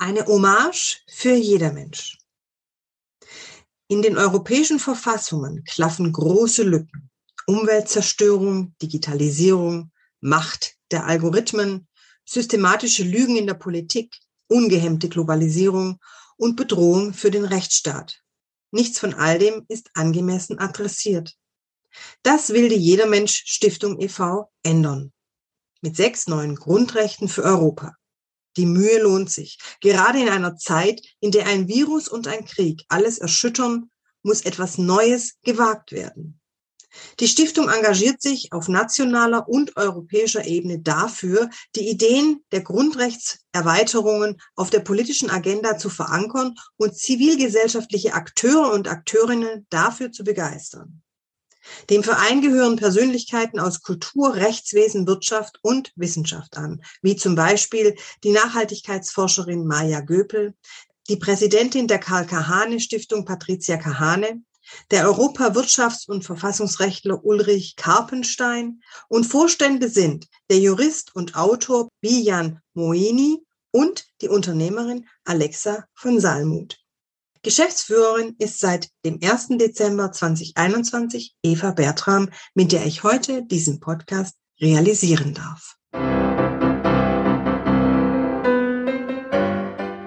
Eine 0.00 0.26
Hommage 0.26 1.02
für 1.08 1.34
jeder 1.34 1.72
Mensch. 1.72 2.18
In 3.88 4.00
den 4.00 4.16
europäischen 4.16 4.78
Verfassungen 4.78 5.64
klaffen 5.64 6.12
große 6.12 6.62
Lücken. 6.62 7.10
Umweltzerstörung, 7.46 8.76
Digitalisierung, 8.80 9.90
Macht 10.20 10.76
der 10.92 11.06
Algorithmen, 11.06 11.88
systematische 12.24 13.02
Lügen 13.02 13.36
in 13.36 13.46
der 13.48 13.54
Politik, 13.54 14.16
ungehemmte 14.46 15.08
Globalisierung 15.08 15.98
und 16.36 16.54
Bedrohung 16.54 17.12
für 17.12 17.32
den 17.32 17.44
Rechtsstaat. 17.44 18.22
Nichts 18.70 19.00
von 19.00 19.14
all 19.14 19.40
dem 19.40 19.64
ist 19.68 19.90
angemessen 19.94 20.60
adressiert. 20.60 21.36
Das 22.22 22.50
will 22.50 22.68
die 22.68 22.76
Jeder 22.76 23.06
Mensch 23.06 23.42
Stiftung 23.46 24.00
e.V. 24.00 24.48
ändern. 24.62 25.12
Mit 25.80 25.96
sechs 25.96 26.28
neuen 26.28 26.54
Grundrechten 26.54 27.28
für 27.28 27.42
Europa. 27.42 27.96
Die 28.56 28.66
Mühe 28.66 29.00
lohnt 29.02 29.30
sich. 29.30 29.58
Gerade 29.80 30.20
in 30.20 30.28
einer 30.28 30.56
Zeit, 30.56 31.02
in 31.20 31.30
der 31.30 31.46
ein 31.46 31.68
Virus 31.68 32.08
und 32.08 32.26
ein 32.26 32.44
Krieg 32.44 32.84
alles 32.88 33.18
erschüttern, 33.18 33.90
muss 34.22 34.42
etwas 34.42 34.78
Neues 34.78 35.34
gewagt 35.42 35.92
werden. 35.92 36.40
Die 37.20 37.28
Stiftung 37.28 37.68
engagiert 37.68 38.22
sich 38.22 38.52
auf 38.52 38.68
nationaler 38.68 39.48
und 39.48 39.76
europäischer 39.76 40.44
Ebene 40.46 40.80
dafür, 40.80 41.50
die 41.76 41.88
Ideen 41.88 42.44
der 42.50 42.62
Grundrechtserweiterungen 42.62 44.40
auf 44.56 44.70
der 44.70 44.80
politischen 44.80 45.30
Agenda 45.30 45.78
zu 45.78 45.90
verankern 45.90 46.54
und 46.76 46.96
zivilgesellschaftliche 46.96 48.14
Akteure 48.14 48.72
und 48.72 48.88
Akteurinnen 48.88 49.66
dafür 49.70 50.12
zu 50.12 50.24
begeistern. 50.24 51.02
Dem 51.90 52.02
Verein 52.02 52.40
gehören 52.40 52.76
Persönlichkeiten 52.76 53.60
aus 53.60 53.82
Kultur, 53.82 54.34
Rechtswesen, 54.34 55.06
Wirtschaft 55.06 55.58
und 55.62 55.92
Wissenschaft 55.96 56.56
an, 56.56 56.82
wie 57.02 57.16
zum 57.16 57.34
Beispiel 57.34 57.96
die 58.24 58.32
Nachhaltigkeitsforscherin 58.32 59.66
Maja 59.66 60.00
Göpel, 60.00 60.54
die 61.08 61.16
Präsidentin 61.16 61.88
der 61.88 61.98
Karl 61.98 62.26
Kahane 62.26 62.80
Stiftung 62.80 63.24
Patricia 63.24 63.76
Kahane, 63.76 64.42
der 64.90 65.08
Europawirtschafts- 65.08 66.08
und 66.08 66.24
Verfassungsrechtler 66.24 67.24
Ulrich 67.24 67.76
Karpenstein 67.76 68.82
und 69.08 69.24
Vorstände 69.24 69.88
sind 69.88 70.28
der 70.50 70.58
Jurist 70.58 71.14
und 71.14 71.36
Autor 71.36 71.88
Bijan 72.00 72.60
Moini 72.74 73.42
und 73.70 74.06
die 74.20 74.28
Unternehmerin 74.28 75.06
Alexa 75.24 75.86
von 75.94 76.20
Salmuth. 76.20 76.78
Geschäftsführerin 77.42 78.34
ist 78.38 78.58
seit 78.58 78.88
dem 79.04 79.20
1. 79.22 79.58
Dezember 79.58 80.10
2021 80.10 81.36
Eva 81.42 81.70
Bertram, 81.70 82.28
mit 82.54 82.72
der 82.72 82.84
ich 82.84 83.04
heute 83.04 83.44
diesen 83.44 83.78
Podcast 83.80 84.34
realisieren 84.60 85.34
darf. 85.34 85.76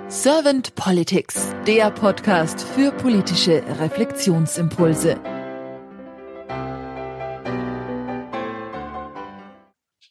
Servant 0.10 0.76
Politics, 0.76 1.56
der 1.66 1.90
Podcast 1.92 2.62
für 2.62 2.92
politische 2.92 3.64
Reflexionsimpulse. 3.80 5.16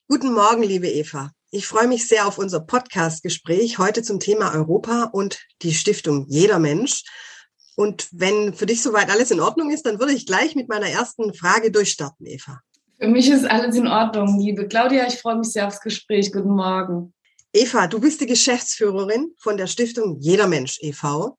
Guten 0.08 0.32
Morgen, 0.32 0.62
liebe 0.62 0.88
Eva. 0.88 1.30
Ich 1.52 1.66
freue 1.66 1.88
mich 1.88 2.06
sehr 2.06 2.28
auf 2.28 2.38
unser 2.38 2.60
Podcast-Gespräch 2.60 3.78
heute 3.78 4.04
zum 4.04 4.20
Thema 4.20 4.54
Europa 4.54 5.10
und 5.12 5.40
die 5.62 5.74
Stiftung 5.74 6.26
Jeder 6.28 6.60
Mensch. 6.60 7.02
Und 7.74 8.06
wenn 8.12 8.54
für 8.54 8.66
dich 8.66 8.82
soweit 8.82 9.10
alles 9.10 9.32
in 9.32 9.40
Ordnung 9.40 9.72
ist, 9.72 9.84
dann 9.84 9.98
würde 9.98 10.12
ich 10.12 10.26
gleich 10.26 10.54
mit 10.54 10.68
meiner 10.68 10.86
ersten 10.86 11.34
Frage 11.34 11.72
durchstarten, 11.72 12.24
Eva. 12.24 12.60
Für 13.00 13.08
mich 13.08 13.28
ist 13.28 13.50
alles 13.50 13.74
in 13.74 13.88
Ordnung, 13.88 14.38
liebe 14.38 14.68
Claudia. 14.68 15.08
Ich 15.08 15.16
freue 15.16 15.38
mich 15.38 15.48
sehr 15.48 15.66
aufs 15.66 15.80
Gespräch. 15.80 16.30
Guten 16.30 16.54
Morgen. 16.54 17.14
Eva, 17.52 17.88
du 17.88 17.98
bist 17.98 18.20
die 18.20 18.26
Geschäftsführerin 18.26 19.34
von 19.36 19.56
der 19.56 19.66
Stiftung 19.66 20.18
Jeder 20.20 20.46
Mensch 20.46 20.78
e.V. 20.82 21.36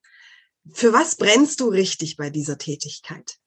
Für 0.74 0.92
was 0.92 1.16
brennst 1.16 1.62
du 1.62 1.70
richtig 1.70 2.18
bei 2.18 2.30
dieser 2.30 2.58
Tätigkeit? 2.58 3.38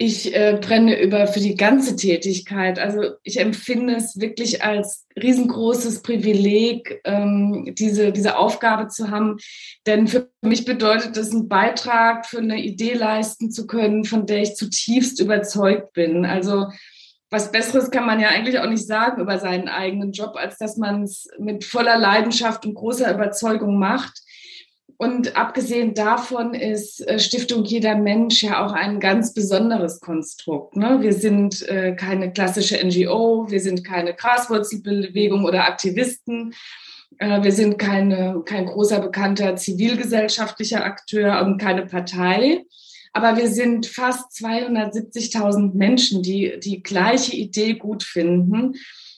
Ich 0.00 0.32
äh, 0.32 0.56
brenne 0.60 1.00
über 1.00 1.26
für 1.26 1.40
die 1.40 1.56
ganze 1.56 1.96
Tätigkeit. 1.96 2.78
Also 2.78 3.14
ich 3.24 3.40
empfinde 3.40 3.96
es 3.96 4.20
wirklich 4.20 4.62
als 4.62 5.06
riesengroßes 5.20 6.02
Privileg, 6.02 7.00
ähm, 7.04 7.74
diese, 7.76 8.12
diese 8.12 8.36
Aufgabe 8.36 8.86
zu 8.86 9.10
haben. 9.10 9.38
Denn 9.86 10.06
für 10.06 10.30
mich 10.40 10.64
bedeutet 10.64 11.16
es, 11.16 11.32
einen 11.32 11.48
Beitrag 11.48 12.26
für 12.26 12.38
eine 12.38 12.62
Idee 12.62 12.94
leisten 12.94 13.50
zu 13.50 13.66
können, 13.66 14.04
von 14.04 14.24
der 14.26 14.42
ich 14.42 14.54
zutiefst 14.54 15.20
überzeugt 15.20 15.92
bin. 15.94 16.24
Also 16.24 16.68
was 17.30 17.50
Besseres 17.50 17.90
kann 17.90 18.06
man 18.06 18.20
ja 18.20 18.28
eigentlich 18.28 18.60
auch 18.60 18.70
nicht 18.70 18.86
sagen 18.86 19.20
über 19.20 19.38
seinen 19.38 19.68
eigenen 19.68 20.12
Job, 20.12 20.36
als 20.36 20.58
dass 20.58 20.76
man 20.76 21.02
es 21.02 21.28
mit 21.38 21.64
voller 21.64 21.98
Leidenschaft 21.98 22.64
und 22.64 22.74
großer 22.74 23.12
Überzeugung 23.12 23.78
macht. 23.78 24.22
Und 25.00 25.36
abgesehen 25.36 25.94
davon 25.94 26.54
ist 26.54 27.06
äh, 27.06 27.20
Stiftung 27.20 27.64
Jeder 27.64 27.94
Mensch 27.94 28.42
ja 28.42 28.66
auch 28.66 28.72
ein 28.72 28.98
ganz 28.98 29.32
besonderes 29.32 30.00
Konstrukt. 30.00 30.74
Ne? 30.76 30.98
Wir 31.00 31.12
sind 31.12 31.66
äh, 31.68 31.94
keine 31.94 32.32
klassische 32.32 32.84
NGO, 32.84 33.46
wir 33.48 33.60
sind 33.60 33.84
keine 33.84 34.12
Graswurzelbewegung 34.12 35.44
oder 35.44 35.66
Aktivisten, 35.66 36.52
äh, 37.18 37.44
wir 37.44 37.52
sind 37.52 37.78
keine, 37.78 38.42
kein 38.44 38.66
großer 38.66 38.98
bekannter 38.98 39.54
zivilgesellschaftlicher 39.54 40.84
Akteur 40.84 41.42
und 41.42 41.58
keine 41.58 41.86
Partei. 41.86 42.64
Aber 43.12 43.36
wir 43.36 43.48
sind 43.48 43.86
fast 43.86 44.32
270.000 44.32 45.74
Menschen, 45.74 46.24
die 46.24 46.58
die 46.60 46.82
gleiche 46.82 47.36
Idee 47.36 47.74
gut 47.74 48.02
finden. 48.02 48.74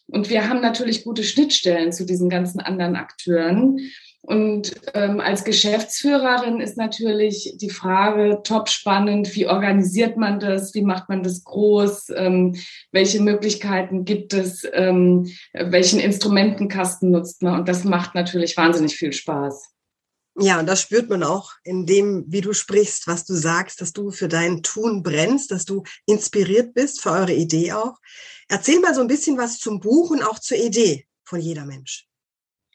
Und 0.06 0.28
wir 0.28 0.47
haben 0.47 0.60
natürlich 0.60 1.04
gute 1.04 1.24
Schnittstellen 1.24 1.92
zu 1.92 2.04
diesen 2.04 2.28
ganzen 2.28 2.60
anderen 2.60 2.97
Akteuren. 2.97 3.78
Und 4.22 4.75
ähm, 4.92 5.19
als 5.19 5.44
Geschäftsführerin 5.44 6.60
ist 6.60 6.76
natürlich 6.76 7.54
die 7.56 7.70
Frage 7.70 8.41
top 8.44 8.69
spannend, 8.69 9.34
wie 9.34 9.47
organisiert 9.47 10.19
man 10.19 10.38
das, 10.38 10.75
wie 10.75 10.82
macht 10.82 11.08
man 11.08 11.22
das 11.22 11.42
groß, 11.42 12.10
ähm, 12.16 12.54
welche 12.92 13.22
Möglichkeiten 13.22 14.04
gibt 14.04 14.34
es, 14.34 14.66
ähm, 14.72 15.30
welchen 15.54 16.00
Instrumentenkasten 16.00 17.10
nutzt 17.10 17.42
man. 17.42 17.60
Und 17.60 17.69
das 17.69 17.84
macht 17.84 18.14
natürlich 18.14 18.56
wahnsinnig 18.59 18.94
viel 18.94 19.14
Spaß. 19.14 19.70
Ja, 20.38 20.60
und 20.60 20.66
das 20.66 20.82
spürt 20.82 21.09
man 21.09 21.22
auch 21.22 21.53
in 21.64 21.86
dem, 21.86 22.25
wie 22.28 22.41
du 22.41 22.53
sprichst, 22.53 23.06
was 23.06 23.25
du 23.25 23.34
sagst, 23.34 23.80
dass 23.80 23.92
du 23.92 24.10
für 24.10 24.28
dein 24.28 24.62
Tun 24.62 25.03
brennst, 25.03 25.50
dass 25.50 25.64
du 25.64 25.82
inspiriert 26.06 26.72
bist 26.75 27.00
für 27.00 27.10
eure 27.10 27.34
Idee 27.34 27.72
auch. 27.72 27.97
Erzähl 28.48 28.80
mal 28.80 28.94
so 28.94 29.00
ein 29.00 29.09
bisschen 29.09 29.38
was 29.38 29.59
zum 29.59 29.80
Buch 29.80 30.10
und 30.10 30.22
auch 30.22 30.38
zur 30.38 30.59
Idee 30.59 31.06
von 31.25 31.41
jeder 31.41 31.64
Mensch. 31.64 32.09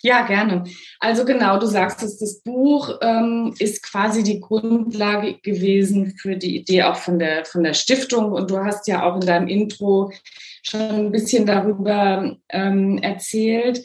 Ja, 0.06 0.22
gerne. 0.22 0.66
Also 1.00 1.26
genau, 1.26 1.58
du 1.58 1.66
sagst 1.66 2.04
es, 2.04 2.20
das 2.20 2.44
Buch 2.44 2.92
ähm, 3.02 3.56
ist 3.58 3.82
quasi 3.82 4.22
die 4.22 4.40
Grundlage 4.40 5.40
gewesen 5.42 6.14
für 6.16 6.36
die 6.36 6.58
Idee 6.58 6.84
auch 6.84 6.98
von 6.98 7.18
der, 7.18 7.44
von 7.44 7.64
der 7.64 7.74
Stiftung. 7.74 8.32
Und 8.32 8.52
du 8.52 8.60
hast 8.60 8.88
ja 8.88 9.02
auch 9.02 9.16
in 9.16 9.26
deinem 9.26 9.48
Intro 9.48 10.12
schon 10.62 10.80
ein 10.80 11.12
bisschen 11.12 11.48
darüber 11.48 12.38
ähm, 12.50 13.00
erzählt. 13.00 13.84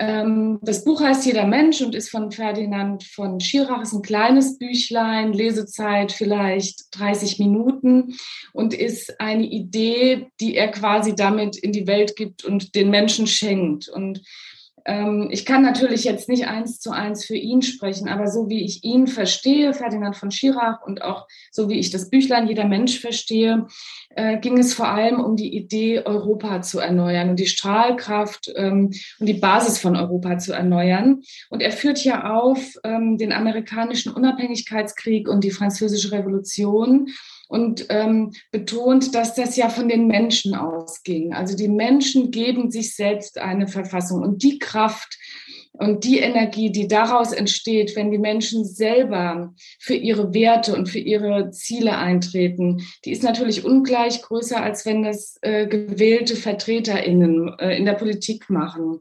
Ähm, 0.00 0.58
das 0.62 0.82
Buch 0.82 1.00
heißt 1.00 1.26
Jeder 1.26 1.46
Mensch 1.46 1.80
und 1.80 1.94
ist 1.94 2.10
von 2.10 2.32
Ferdinand 2.32 3.04
von 3.04 3.38
Schirach, 3.38 3.82
ist 3.82 3.92
ein 3.92 4.02
kleines 4.02 4.58
Büchlein, 4.58 5.32
Lesezeit 5.32 6.10
vielleicht 6.10 6.86
30 6.90 7.38
Minuten 7.38 8.16
und 8.52 8.74
ist 8.74 9.20
eine 9.20 9.44
Idee, 9.44 10.26
die 10.40 10.56
er 10.56 10.72
quasi 10.72 11.14
damit 11.14 11.56
in 11.56 11.70
die 11.70 11.86
Welt 11.86 12.16
gibt 12.16 12.44
und 12.44 12.74
den 12.74 12.90
Menschen 12.90 13.28
schenkt. 13.28 13.88
Und 13.88 14.22
ich 15.30 15.46
kann 15.46 15.62
natürlich 15.62 16.04
jetzt 16.04 16.28
nicht 16.28 16.48
eins 16.48 16.80
zu 16.80 16.90
eins 16.90 17.24
für 17.24 17.36
ihn 17.36 17.62
sprechen, 17.62 18.08
aber 18.08 18.28
so 18.28 18.48
wie 18.48 18.64
ich 18.64 18.84
ihn 18.84 19.06
verstehe, 19.06 19.74
Ferdinand 19.74 20.16
von 20.16 20.30
Schirach 20.30 20.82
und 20.84 21.02
auch 21.02 21.28
so 21.50 21.68
wie 21.68 21.78
ich 21.78 21.90
das 21.90 22.10
Büchlein 22.10 22.48
Jeder 22.48 22.64
Mensch 22.64 22.98
verstehe, 22.98 23.66
äh, 24.16 24.38
ging 24.38 24.58
es 24.58 24.74
vor 24.74 24.88
allem 24.88 25.20
um 25.20 25.36
die 25.36 25.54
Idee, 25.56 26.02
Europa 26.04 26.62
zu 26.62 26.80
erneuern 26.80 27.30
und 27.30 27.38
die 27.38 27.46
Strahlkraft 27.46 28.50
ähm, 28.56 28.90
und 29.20 29.26
die 29.26 29.34
Basis 29.34 29.78
von 29.78 29.96
Europa 29.96 30.38
zu 30.38 30.52
erneuern. 30.52 31.22
Und 31.48 31.62
er 31.62 31.72
führt 31.72 31.98
hier 31.98 32.32
auf 32.32 32.74
ähm, 32.84 33.18
den 33.18 33.32
amerikanischen 33.32 34.12
Unabhängigkeitskrieg 34.12 35.28
und 35.28 35.44
die 35.44 35.50
französische 35.50 36.12
Revolution 36.12 37.08
und 37.52 37.84
ähm, 37.90 38.32
betont, 38.50 39.14
dass 39.14 39.34
das 39.34 39.56
ja 39.56 39.68
von 39.68 39.86
den 39.86 40.06
Menschen 40.06 40.54
ausging. 40.54 41.34
Also 41.34 41.54
die 41.54 41.68
Menschen 41.68 42.30
geben 42.30 42.70
sich 42.70 42.96
selbst 42.96 43.36
eine 43.36 43.68
Verfassung 43.68 44.22
und 44.22 44.42
die 44.42 44.58
Kraft 44.58 45.18
und 45.72 46.04
die 46.04 46.20
Energie, 46.20 46.72
die 46.72 46.88
daraus 46.88 47.32
entsteht, 47.32 47.94
wenn 47.94 48.10
die 48.10 48.18
Menschen 48.18 48.64
selber 48.64 49.52
für 49.78 49.94
ihre 49.94 50.32
Werte 50.32 50.74
und 50.74 50.88
für 50.88 50.98
ihre 50.98 51.50
Ziele 51.50 51.98
eintreten, 51.98 52.86
die 53.04 53.12
ist 53.12 53.22
natürlich 53.22 53.66
ungleich 53.66 54.22
größer, 54.22 54.62
als 54.62 54.86
wenn 54.86 55.02
das 55.02 55.36
äh, 55.42 55.66
gewählte 55.66 56.36
VertreterInnen 56.36 57.54
äh, 57.58 57.76
in 57.76 57.84
der 57.84 57.94
Politik 57.94 58.48
machen. 58.48 59.00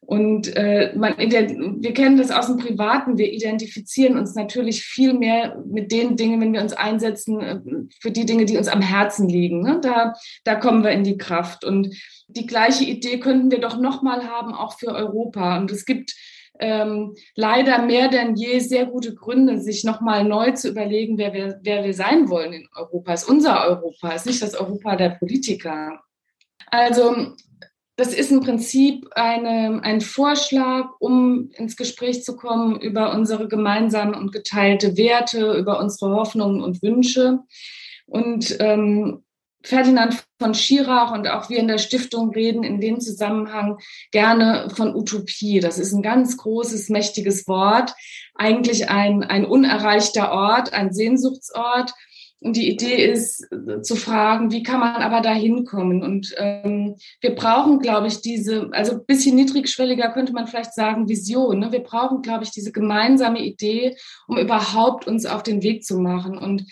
Und 0.00 0.56
äh, 0.56 0.92
man, 0.96 1.14
wir 1.18 1.94
kennen 1.94 2.16
das 2.16 2.30
aus 2.30 2.46
dem 2.46 2.56
Privaten. 2.56 3.18
Wir 3.18 3.32
identifizieren 3.32 4.18
uns 4.18 4.34
natürlich 4.34 4.82
viel 4.82 5.12
mehr 5.12 5.62
mit 5.66 5.92
den 5.92 6.16
Dingen, 6.16 6.40
wenn 6.40 6.52
wir 6.52 6.62
uns 6.62 6.72
einsetzen 6.72 7.40
äh, 7.40 7.60
für 8.00 8.10
die 8.10 8.26
Dinge, 8.26 8.46
die 8.46 8.56
uns 8.56 8.68
am 8.68 8.80
Herzen 8.80 9.28
liegen. 9.28 9.62
Ne? 9.62 9.78
Da, 9.82 10.14
da 10.44 10.56
kommen 10.56 10.82
wir 10.82 10.90
in 10.90 11.04
die 11.04 11.18
Kraft. 11.18 11.64
Und 11.64 11.94
die 12.28 12.46
gleiche 12.46 12.84
Idee 12.84 13.20
könnten 13.20 13.50
wir 13.50 13.60
doch 13.60 13.78
nochmal 13.78 14.26
haben, 14.28 14.54
auch 14.54 14.78
für 14.78 14.88
Europa. 14.88 15.58
Und 15.58 15.70
es 15.70 15.84
gibt 15.84 16.14
ähm, 16.58 17.14
leider 17.36 17.82
mehr 17.82 18.08
denn 18.08 18.36
je 18.36 18.58
sehr 18.58 18.86
gute 18.86 19.14
Gründe, 19.14 19.60
sich 19.60 19.84
nochmal 19.84 20.24
neu 20.24 20.52
zu 20.52 20.68
überlegen, 20.68 21.18
wer 21.18 21.32
wir, 21.32 21.60
wer 21.62 21.84
wir 21.84 21.94
sein 21.94 22.28
wollen 22.28 22.52
in 22.52 22.68
Europa. 22.74 23.12
Es 23.12 23.22
ist 23.22 23.28
unser 23.28 23.66
Europa, 23.66 24.08
es 24.14 24.22
ist 24.22 24.26
nicht 24.26 24.42
das 24.42 24.54
Europa 24.54 24.96
der 24.96 25.10
Politiker. 25.10 26.00
Also 26.66 27.34
das 28.00 28.14
ist 28.14 28.30
im 28.30 28.40
Prinzip 28.40 29.10
eine, 29.14 29.82
ein 29.82 30.00
Vorschlag, 30.00 30.88
um 31.00 31.50
ins 31.50 31.76
Gespräch 31.76 32.24
zu 32.24 32.34
kommen 32.34 32.80
über 32.80 33.12
unsere 33.12 33.46
gemeinsamen 33.46 34.14
und 34.14 34.32
geteilte 34.32 34.96
Werte, 34.96 35.52
über 35.52 35.78
unsere 35.78 36.12
Hoffnungen 36.12 36.62
und 36.62 36.82
Wünsche. 36.82 37.40
Und 38.06 38.56
ähm, 38.58 39.22
Ferdinand 39.62 40.24
von 40.38 40.54
Schirach 40.54 41.12
und 41.12 41.28
auch 41.28 41.50
wir 41.50 41.58
in 41.58 41.68
der 41.68 41.76
Stiftung 41.76 42.30
reden 42.30 42.64
in 42.64 42.80
dem 42.80 43.00
Zusammenhang 43.00 43.76
gerne 44.12 44.70
von 44.74 44.94
Utopie. 44.94 45.60
Das 45.60 45.78
ist 45.78 45.92
ein 45.92 46.00
ganz 46.00 46.38
großes, 46.38 46.88
mächtiges 46.88 47.46
Wort, 47.48 47.92
eigentlich 48.34 48.88
ein, 48.88 49.24
ein 49.24 49.44
unerreichter 49.44 50.32
Ort, 50.32 50.72
ein 50.72 50.94
Sehnsuchtsort. 50.94 51.92
Und 52.40 52.56
die 52.56 52.70
Idee 52.70 53.04
ist 53.04 53.46
äh, 53.52 53.82
zu 53.82 53.96
fragen, 53.96 54.50
wie 54.50 54.62
kann 54.62 54.80
man 54.80 55.02
aber 55.02 55.20
da 55.20 55.34
hinkommen? 55.34 56.02
Und 56.02 56.34
ähm, 56.38 56.96
wir 57.20 57.34
brauchen, 57.34 57.80
glaube 57.80 58.06
ich, 58.06 58.22
diese, 58.22 58.70
also 58.72 58.92
ein 58.92 59.04
bisschen 59.04 59.36
niedrigschwelliger 59.36 60.10
könnte 60.12 60.32
man 60.32 60.46
vielleicht 60.46 60.74
sagen, 60.74 61.08
Vision. 61.08 61.58
Ne? 61.58 61.70
Wir 61.70 61.82
brauchen, 61.82 62.22
glaube 62.22 62.44
ich, 62.44 62.50
diese 62.50 62.72
gemeinsame 62.72 63.40
Idee, 63.40 63.96
um 64.26 64.38
überhaupt 64.38 65.06
uns 65.06 65.26
auf 65.26 65.42
den 65.42 65.62
Weg 65.62 65.84
zu 65.84 65.98
machen. 65.98 66.38
Und 66.38 66.64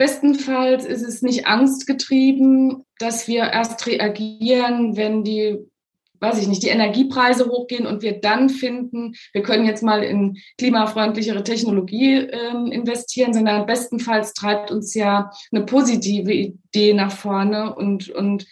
Bestenfalls 0.00 0.86
ist 0.86 1.02
es 1.02 1.20
nicht 1.20 1.46
angstgetrieben, 1.46 2.86
dass 2.98 3.28
wir 3.28 3.42
erst 3.42 3.86
reagieren, 3.86 4.96
wenn 4.96 5.24
die, 5.24 5.58
weiß 6.20 6.38
ich 6.40 6.48
nicht, 6.48 6.62
die 6.62 6.68
Energiepreise 6.68 7.46
hochgehen 7.46 7.86
und 7.86 8.02
wir 8.02 8.20
dann 8.20 8.48
finden, 8.48 9.14
wir 9.32 9.42
können 9.42 9.66
jetzt 9.66 9.82
mal 9.82 10.02
in 10.02 10.38
klimafreundlichere 10.58 11.42
Technologie 11.42 12.16
äh, 12.16 12.70
investieren, 12.70 13.32
sondern 13.34 13.66
bestenfalls 13.66 14.34
treibt 14.34 14.70
uns 14.70 14.94
ja 14.94 15.30
eine 15.52 15.64
positive 15.64 16.32
Idee 16.32 16.94
nach 16.94 17.12
vorne 17.12 17.74
und, 17.74 18.10
und 18.10 18.46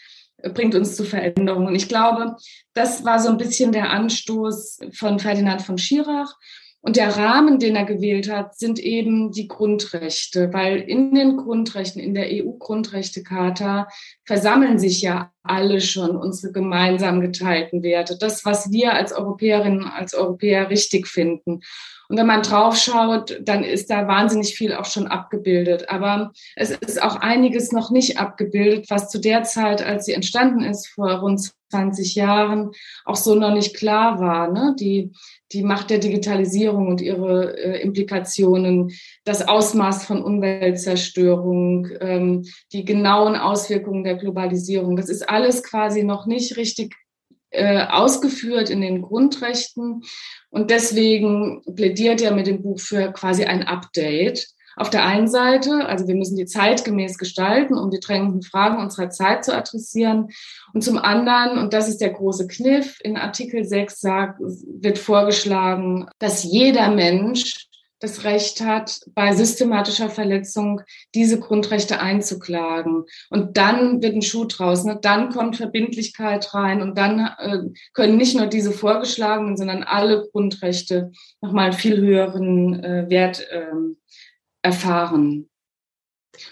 bringt 0.54 0.74
uns 0.74 0.96
zu 0.96 1.04
Veränderungen. 1.04 1.74
Ich 1.74 1.88
glaube, 1.88 2.36
das 2.74 3.04
war 3.04 3.18
so 3.18 3.28
ein 3.28 3.38
bisschen 3.38 3.72
der 3.72 3.90
Anstoß 3.90 4.80
von 4.92 5.18
Ferdinand 5.18 5.62
von 5.62 5.78
Schirach. 5.78 6.36
Und 6.80 6.96
der 6.96 7.16
Rahmen, 7.16 7.58
den 7.58 7.74
er 7.74 7.84
gewählt 7.84 8.30
hat, 8.30 8.56
sind 8.56 8.78
eben 8.78 9.32
die 9.32 9.48
Grundrechte, 9.48 10.52
weil 10.52 10.78
in 10.78 11.12
den 11.12 11.36
Grundrechten, 11.36 12.00
in 12.00 12.14
der 12.14 12.28
EU-Grundrechtecharta 12.30 13.88
versammeln 14.24 14.78
sich 14.78 15.02
ja 15.02 15.32
alle 15.48 15.80
schon 15.80 16.16
unsere 16.16 16.52
gemeinsam 16.52 17.20
geteilten 17.20 17.82
Werte. 17.82 18.16
Das, 18.18 18.44
was 18.44 18.70
wir 18.70 18.94
als 18.94 19.12
Europäerinnen, 19.12 19.84
als 19.84 20.14
Europäer 20.14 20.70
richtig 20.70 21.06
finden. 21.06 21.60
Und 22.08 22.16
wenn 22.16 22.26
man 22.26 22.42
draufschaut, 22.42 23.38
dann 23.42 23.62
ist 23.62 23.90
da 23.90 24.08
wahnsinnig 24.08 24.54
viel 24.54 24.72
auch 24.72 24.86
schon 24.86 25.06
abgebildet. 25.06 25.90
Aber 25.90 26.32
es 26.56 26.70
ist 26.70 27.02
auch 27.02 27.16
einiges 27.16 27.70
noch 27.70 27.90
nicht 27.90 28.18
abgebildet, 28.18 28.86
was 28.88 29.10
zu 29.10 29.18
der 29.18 29.42
Zeit, 29.42 29.82
als 29.82 30.06
sie 30.06 30.14
entstanden 30.14 30.64
ist, 30.64 30.88
vor 30.88 31.10
rund 31.10 31.52
20 31.70 32.14
Jahren, 32.14 32.70
auch 33.04 33.16
so 33.16 33.34
noch 33.34 33.52
nicht 33.52 33.76
klar 33.76 34.20
war. 34.20 34.50
Ne? 34.50 34.74
Die, 34.80 35.12
die 35.52 35.62
Macht 35.62 35.90
der 35.90 35.98
Digitalisierung 35.98 36.88
und 36.88 37.02
ihre 37.02 37.58
äh, 37.58 37.82
Implikationen, 37.82 38.90
das 39.24 39.46
Ausmaß 39.46 40.06
von 40.06 40.22
Umweltzerstörung, 40.22 41.88
ähm, 42.00 42.44
die 42.72 42.86
genauen 42.86 43.36
Auswirkungen 43.36 44.04
der 44.04 44.16
Globalisierung. 44.16 44.96
Das 44.96 45.10
ist 45.10 45.28
alles 45.38 45.62
quasi 45.62 46.02
noch 46.02 46.26
nicht 46.26 46.56
richtig 46.56 46.96
äh, 47.50 47.86
ausgeführt 47.86 48.70
in 48.70 48.80
den 48.80 49.02
Grundrechten. 49.02 50.02
Und 50.50 50.70
deswegen 50.70 51.62
plädiert 51.76 52.20
er 52.20 52.34
mit 52.34 52.48
dem 52.48 52.60
Buch 52.62 52.80
für 52.80 53.12
quasi 53.12 53.44
ein 53.44 53.62
Update. 53.62 54.48
Auf 54.76 54.90
der 54.90 55.04
einen 55.04 55.28
Seite, 55.28 55.86
also 55.86 56.06
wir 56.06 56.14
müssen 56.14 56.36
die 56.36 56.44
zeitgemäß 56.44 57.18
gestalten, 57.18 57.74
um 57.74 57.90
die 57.90 58.00
drängenden 58.00 58.42
Fragen 58.42 58.80
unserer 58.80 59.10
Zeit 59.10 59.44
zu 59.44 59.54
adressieren. 59.54 60.28
Und 60.72 60.82
zum 60.82 60.98
anderen, 60.98 61.58
und 61.58 61.72
das 61.72 61.88
ist 61.88 62.00
der 62.00 62.10
große 62.10 62.46
Kniff, 62.48 62.98
in 63.02 63.16
Artikel 63.16 63.64
6 63.64 64.00
sagt, 64.00 64.40
wird 64.40 64.98
vorgeschlagen, 64.98 66.06
dass 66.18 66.44
jeder 66.44 66.90
Mensch 66.90 67.67
das 68.00 68.24
Recht 68.24 68.60
hat, 68.60 69.00
bei 69.14 69.34
systematischer 69.34 70.08
Verletzung 70.08 70.80
diese 71.14 71.40
Grundrechte 71.40 72.00
einzuklagen. 72.00 73.04
Und 73.30 73.56
dann 73.56 74.02
wird 74.02 74.14
ein 74.14 74.22
Schuh 74.22 74.44
draus. 74.44 74.84
Ne? 74.84 74.98
Dann 75.00 75.30
kommt 75.30 75.56
Verbindlichkeit 75.56 76.54
rein 76.54 76.82
und 76.82 76.96
dann 76.96 77.20
äh, 77.38 77.58
können 77.94 78.16
nicht 78.16 78.36
nur 78.36 78.46
diese 78.46 78.72
vorgeschlagenen, 78.72 79.56
sondern 79.56 79.82
alle 79.82 80.28
Grundrechte 80.30 81.10
nochmal 81.40 81.66
einen 81.66 81.74
viel 81.74 81.96
höheren 81.96 82.82
äh, 82.82 83.06
Wert 83.08 83.46
äh, 83.50 83.72
erfahren. 84.62 85.48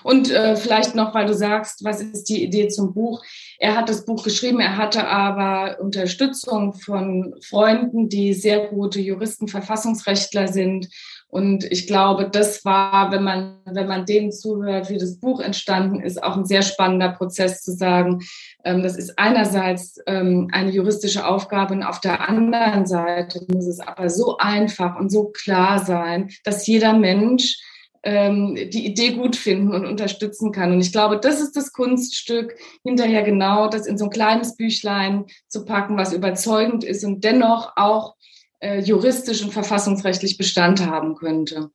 Und 0.02 0.30
äh, 0.30 0.56
vielleicht 0.56 0.94
noch, 0.94 1.14
weil 1.14 1.26
du 1.26 1.34
sagst, 1.34 1.84
was 1.84 2.00
ist 2.00 2.24
die 2.24 2.42
Idee 2.42 2.68
zum 2.68 2.94
Buch? 2.94 3.22
Er 3.58 3.76
hat 3.76 3.88
das 3.88 4.04
Buch 4.04 4.24
geschrieben, 4.24 4.60
er 4.60 4.76
hatte 4.76 5.06
aber 5.06 5.80
Unterstützung 5.80 6.74
von 6.74 7.34
Freunden, 7.42 8.08
die 8.08 8.34
sehr 8.34 8.68
gute 8.68 9.00
Juristen, 9.00 9.48
Verfassungsrechtler 9.48 10.48
sind 10.48 10.88
und 11.28 11.64
ich 11.64 11.86
glaube, 11.86 12.30
das 12.30 12.64
war, 12.64 13.10
wenn 13.10 13.24
man, 13.24 13.58
wenn 13.64 13.88
man 13.88 14.06
denen 14.06 14.30
zuhört, 14.30 14.88
wie 14.90 14.98
das 14.98 15.18
Buch 15.18 15.40
entstanden 15.40 16.00
ist, 16.00 16.22
auch 16.22 16.36
ein 16.36 16.46
sehr 16.46 16.62
spannender 16.62 17.10
Prozess 17.10 17.62
zu 17.62 17.72
sagen, 17.72 18.20
ähm, 18.64 18.82
das 18.82 18.96
ist 18.96 19.18
einerseits 19.18 19.98
ähm, 20.06 20.48
eine 20.52 20.70
juristische 20.70 21.26
Aufgabe 21.26 21.74
und 21.74 21.82
auf 21.82 22.00
der 22.00 22.28
anderen 22.28 22.86
Seite 22.86 23.44
muss 23.52 23.66
es 23.66 23.80
aber 23.80 24.08
so 24.08 24.38
einfach 24.38 24.98
und 24.98 25.10
so 25.10 25.24
klar 25.26 25.84
sein, 25.84 26.30
dass 26.44 26.66
jeder 26.66 26.92
Mensch 26.92 27.56
ähm, 28.04 28.54
die 28.54 28.86
Idee 28.86 29.14
gut 29.14 29.34
finden 29.34 29.74
und 29.74 29.84
unterstützen 29.84 30.52
kann. 30.52 30.70
Und 30.70 30.80
ich 30.80 30.92
glaube, 30.92 31.18
das 31.18 31.40
ist 31.40 31.56
das 31.56 31.72
Kunststück, 31.72 32.54
hinterher 32.84 33.24
genau 33.24 33.68
das 33.68 33.86
in 33.86 33.98
so 33.98 34.04
ein 34.04 34.10
kleines 34.10 34.56
Büchlein 34.56 35.24
zu 35.48 35.64
packen, 35.64 35.96
was 35.96 36.12
überzeugend 36.12 36.84
ist 36.84 37.04
und 37.04 37.24
dennoch 37.24 37.72
auch 37.74 38.14
äh, 38.60 38.80
juristisch 38.80 39.42
und 39.42 39.52
verfassungsrechtlich 39.52 40.38
Bestand 40.38 40.84
haben 40.84 41.14
könnte. 41.14 41.70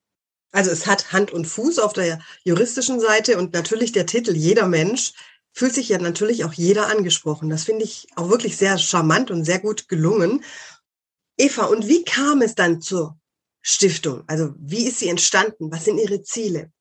Also 0.51 0.72
es 0.72 0.86
hat 0.86 1.13
Hand 1.13 1.31
und 1.31 1.45
Fuß 1.45 1.80
auf 1.80 1.94
der 1.94 2.19
juristischen 2.44 3.00
Seite 3.00 3.38
und 3.38 3.54
natürlich 3.54 3.92
der 3.92 4.06
Titel 4.06 4.36
Jeder 4.36 4.68
Mensch 4.68 5.13
fühlt 5.54 5.74
sich 5.74 5.89
ja 5.89 5.98
natürlich 5.98 6.45
auch 6.45 6.54
jeder 6.54 6.88
angesprochen. 6.88 7.50
Das 7.50 7.63
finde 7.63 7.83
ich 7.86 8.07
auch 8.16 8.30
wirklich 8.30 8.57
sehr 8.57 8.78
charmant 8.78 9.31
und 9.31 9.45
sehr 9.45 9.60
gut 9.60 9.88
gelungen. 9.88 10.44
Eva, 11.38 11.66
und 11.66 11.88
wie 11.88 12.04
kam 12.04 12.42
es 12.42 12.56
dann 12.56 12.81
zur 12.81 13.18
Stiftung? 13.62 14.24
Also 14.27 14.54
wie 14.57 14.88
ist 14.88 15.00
sie 15.00 15.10
entstanden? 15.10 15.72
Was 15.72 15.86
sind 15.86 15.98
ihre 15.98 16.22
Ziele? 16.22 16.72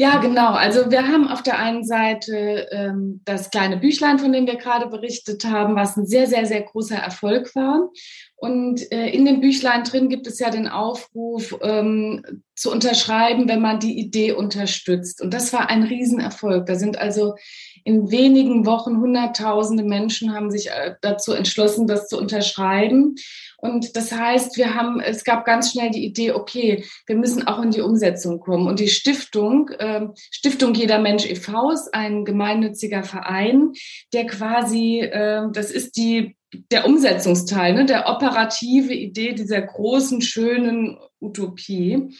Ja, 0.00 0.16
genau. 0.16 0.52
Also 0.52 0.90
wir 0.90 1.08
haben 1.08 1.28
auf 1.28 1.42
der 1.42 1.58
einen 1.58 1.84
Seite 1.84 2.66
ähm, 2.70 3.20
das 3.26 3.50
kleine 3.50 3.76
Büchlein, 3.76 4.18
von 4.18 4.32
dem 4.32 4.46
wir 4.46 4.56
gerade 4.56 4.86
berichtet 4.86 5.44
haben, 5.44 5.76
was 5.76 5.94
ein 5.98 6.06
sehr, 6.06 6.26
sehr, 6.26 6.46
sehr 6.46 6.62
großer 6.62 6.96
Erfolg 6.96 7.54
war. 7.54 7.90
Und 8.36 8.90
äh, 8.92 9.10
in 9.10 9.26
dem 9.26 9.42
Büchlein 9.42 9.84
drin 9.84 10.08
gibt 10.08 10.26
es 10.26 10.38
ja 10.38 10.48
den 10.48 10.68
Aufruf 10.68 11.54
ähm, 11.60 12.24
zu 12.54 12.72
unterschreiben, 12.72 13.46
wenn 13.46 13.60
man 13.60 13.78
die 13.78 13.98
Idee 13.98 14.32
unterstützt. 14.32 15.20
Und 15.20 15.34
das 15.34 15.52
war 15.52 15.68
ein 15.68 15.82
Riesenerfolg. 15.82 16.64
Da 16.64 16.76
sind 16.76 16.96
also 16.96 17.34
in 17.84 18.10
wenigen 18.10 18.66
Wochen 18.66 19.00
Hunderttausende 19.00 19.84
Menschen 19.84 20.34
haben 20.34 20.50
sich 20.50 20.70
äh, 20.70 20.94
dazu 21.00 21.32
entschlossen, 21.32 21.86
das 21.86 22.08
zu 22.08 22.18
unterschreiben. 22.18 23.14
Und 23.58 23.94
das 23.96 24.12
heißt, 24.12 24.56
wir 24.56 24.74
haben, 24.74 25.00
es 25.00 25.24
gab 25.24 25.44
ganz 25.44 25.72
schnell 25.72 25.90
die 25.90 26.04
Idee, 26.04 26.32
okay, 26.32 26.84
wir 27.06 27.16
müssen 27.16 27.46
auch 27.46 27.62
in 27.62 27.70
die 27.70 27.82
Umsetzung 27.82 28.40
kommen. 28.40 28.66
Und 28.66 28.80
die 28.80 28.88
Stiftung, 28.88 29.68
äh, 29.78 30.06
Stiftung 30.30 30.74
Jeder 30.74 30.98
Mensch 30.98 31.26
e.V. 31.26 31.70
ist 31.70 31.92
ein 31.92 32.24
gemeinnütziger 32.24 33.02
Verein, 33.02 33.72
der 34.12 34.26
quasi, 34.26 35.00
äh, 35.00 35.42
das 35.52 35.70
ist 35.70 35.96
die 35.96 36.36
der 36.70 36.86
Umsetzungsteil, 36.86 37.74
ne, 37.74 37.86
der 37.86 38.08
operative 38.08 38.92
Idee 38.92 39.32
dieser 39.32 39.62
großen, 39.62 40.20
schönen 40.20 40.98
Utopie. 41.20 42.10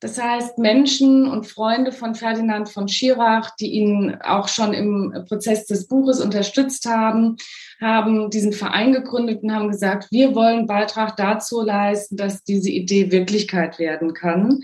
Das 0.00 0.22
heißt, 0.22 0.58
Menschen 0.58 1.26
und 1.26 1.46
Freunde 1.46 1.90
von 1.90 2.14
Ferdinand 2.14 2.68
von 2.68 2.86
Schirach, 2.86 3.50
die 3.56 3.72
ihn 3.72 4.16
auch 4.22 4.46
schon 4.46 4.72
im 4.72 5.24
Prozess 5.26 5.66
des 5.66 5.88
Buches 5.88 6.20
unterstützt 6.20 6.86
haben, 6.86 7.36
haben 7.80 8.30
diesen 8.30 8.52
Verein 8.52 8.92
gegründet 8.92 9.42
und 9.42 9.52
haben 9.52 9.70
gesagt, 9.70 10.12
wir 10.12 10.36
wollen 10.36 10.68
Beitrag 10.68 11.16
dazu 11.16 11.62
leisten, 11.62 12.16
dass 12.16 12.44
diese 12.44 12.70
Idee 12.70 13.10
Wirklichkeit 13.10 13.80
werden 13.80 14.14
kann. 14.14 14.60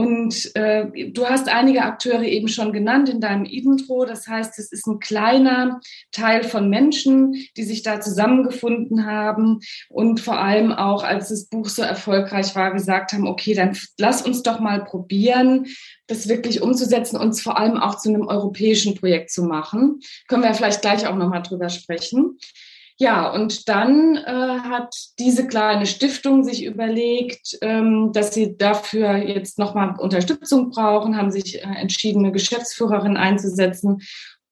Und 0.00 0.56
äh, 0.56 1.10
du 1.10 1.26
hast 1.26 1.48
einige 1.50 1.82
Akteure 1.82 2.22
eben 2.22 2.48
schon 2.48 2.72
genannt 2.72 3.10
in 3.10 3.20
deinem 3.20 3.44
Intro. 3.44 4.06
Das 4.06 4.26
heißt, 4.26 4.58
es 4.58 4.72
ist 4.72 4.86
ein 4.86 4.98
kleiner 4.98 5.80
Teil 6.10 6.42
von 6.42 6.70
Menschen, 6.70 7.34
die 7.58 7.64
sich 7.64 7.82
da 7.82 8.00
zusammengefunden 8.00 9.04
haben 9.04 9.60
und 9.90 10.20
vor 10.20 10.38
allem 10.38 10.72
auch, 10.72 11.04
als 11.04 11.28
das 11.28 11.48
Buch 11.48 11.68
so 11.68 11.82
erfolgreich 11.82 12.56
war, 12.56 12.72
gesagt 12.72 13.12
haben, 13.12 13.26
okay, 13.26 13.52
dann 13.52 13.76
lass 13.98 14.22
uns 14.22 14.42
doch 14.42 14.58
mal 14.58 14.84
probieren, 14.84 15.66
das 16.06 16.28
wirklich 16.28 16.62
umzusetzen 16.62 17.18
und 17.18 17.38
vor 17.38 17.58
allem 17.58 17.76
auch 17.76 17.98
zu 17.98 18.08
einem 18.08 18.26
europäischen 18.26 18.94
Projekt 18.94 19.30
zu 19.30 19.42
machen. 19.42 20.00
Können 20.28 20.42
wir 20.42 20.54
vielleicht 20.54 20.80
gleich 20.80 21.06
auch 21.06 21.16
nochmal 21.16 21.42
drüber 21.42 21.68
sprechen. 21.68 22.38
Ja, 23.00 23.32
und 23.32 23.66
dann 23.70 24.16
äh, 24.16 24.26
hat 24.26 24.94
diese 25.18 25.46
kleine 25.46 25.86
Stiftung 25.86 26.44
sich 26.44 26.66
überlegt, 26.66 27.56
ähm, 27.62 28.10
dass 28.12 28.34
sie 28.34 28.58
dafür 28.58 29.16
jetzt 29.16 29.58
nochmal 29.58 29.94
Unterstützung 29.98 30.68
brauchen, 30.68 31.16
haben 31.16 31.30
sich 31.30 31.56
äh, 31.56 31.62
entschieden, 31.62 32.18
eine 32.18 32.32
Geschäftsführerin 32.32 33.16
einzusetzen. 33.16 34.02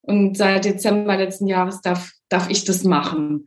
Und 0.01 0.35
seit 0.35 0.65
Dezember 0.65 1.15
letzten 1.15 1.45
Jahres 1.45 1.81
darf, 1.81 2.11
darf 2.27 2.49
ich 2.49 2.63
das 2.63 2.83
machen. 2.83 3.45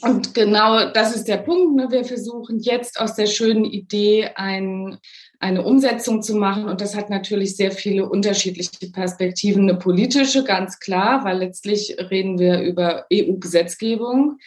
Und 0.00 0.32
genau 0.32 0.90
das 0.90 1.14
ist 1.14 1.28
der 1.28 1.36
Punkt. 1.36 1.76
Ne? 1.76 1.90
Wir 1.90 2.04
versuchen 2.06 2.60
jetzt 2.60 2.98
aus 2.98 3.16
der 3.16 3.26
schönen 3.26 3.66
Idee 3.66 4.30
ein, 4.36 4.96
eine 5.40 5.64
Umsetzung 5.64 6.22
zu 6.22 6.34
machen. 6.34 6.68
Und 6.68 6.80
das 6.80 6.96
hat 6.96 7.10
natürlich 7.10 7.56
sehr 7.56 7.72
viele 7.72 8.08
unterschiedliche 8.08 8.90
Perspektiven. 8.92 9.68
Eine 9.68 9.78
politische, 9.78 10.44
ganz 10.44 10.78
klar, 10.78 11.24
weil 11.24 11.38
letztlich 11.38 11.96
reden 11.98 12.38
wir 12.38 12.60
über 12.60 13.06
EU-Gesetzgebung. 13.12 14.38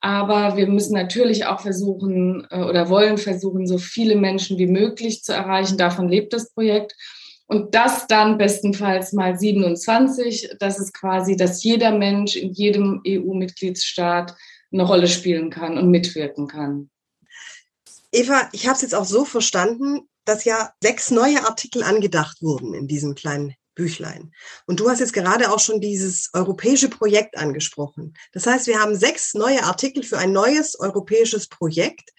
Aber 0.00 0.56
wir 0.56 0.66
müssen 0.66 0.94
natürlich 0.94 1.44
auch 1.44 1.60
versuchen 1.60 2.46
äh, 2.50 2.62
oder 2.62 2.88
wollen 2.88 3.18
versuchen, 3.18 3.66
so 3.66 3.76
viele 3.76 4.16
Menschen 4.16 4.58
wie 4.58 4.66
möglich 4.66 5.22
zu 5.22 5.32
erreichen. 5.32 5.76
Davon 5.76 6.08
lebt 6.08 6.32
das 6.32 6.52
Projekt. 6.52 6.96
Und 7.46 7.74
das 7.74 8.06
dann 8.06 8.38
bestenfalls 8.38 9.12
mal 9.12 9.36
27. 9.36 10.56
Das 10.60 10.78
ist 10.78 10.94
quasi, 10.94 11.36
dass 11.36 11.64
jeder 11.64 11.90
Mensch 11.90 12.36
in 12.36 12.52
jedem 12.52 13.02
EU-Mitgliedsstaat 13.06 14.36
eine 14.72 14.84
Rolle 14.84 15.08
spielen 15.08 15.50
kann 15.50 15.76
und 15.76 15.90
mitwirken 15.90 16.46
kann. 16.46 16.90
Eva, 18.12 18.48
ich 18.52 18.66
habe 18.66 18.76
es 18.76 18.82
jetzt 18.82 18.94
auch 18.94 19.04
so 19.04 19.24
verstanden, 19.24 20.08
dass 20.24 20.44
ja 20.44 20.72
sechs 20.82 21.10
neue 21.10 21.44
Artikel 21.44 21.82
angedacht 21.82 22.42
wurden 22.42 22.74
in 22.74 22.86
diesem 22.86 23.14
kleinen 23.14 23.54
Büchlein. 23.74 24.32
Und 24.66 24.80
du 24.80 24.90
hast 24.90 25.00
jetzt 25.00 25.12
gerade 25.12 25.50
auch 25.50 25.60
schon 25.60 25.80
dieses 25.80 26.30
europäische 26.34 26.88
Projekt 26.88 27.38
angesprochen. 27.38 28.14
Das 28.32 28.46
heißt, 28.46 28.66
wir 28.66 28.80
haben 28.80 28.96
sechs 28.96 29.34
neue 29.34 29.62
Artikel 29.62 30.02
für 30.02 30.18
ein 30.18 30.32
neues 30.32 30.78
europäisches 30.78 31.48
Projekt, 31.48 32.10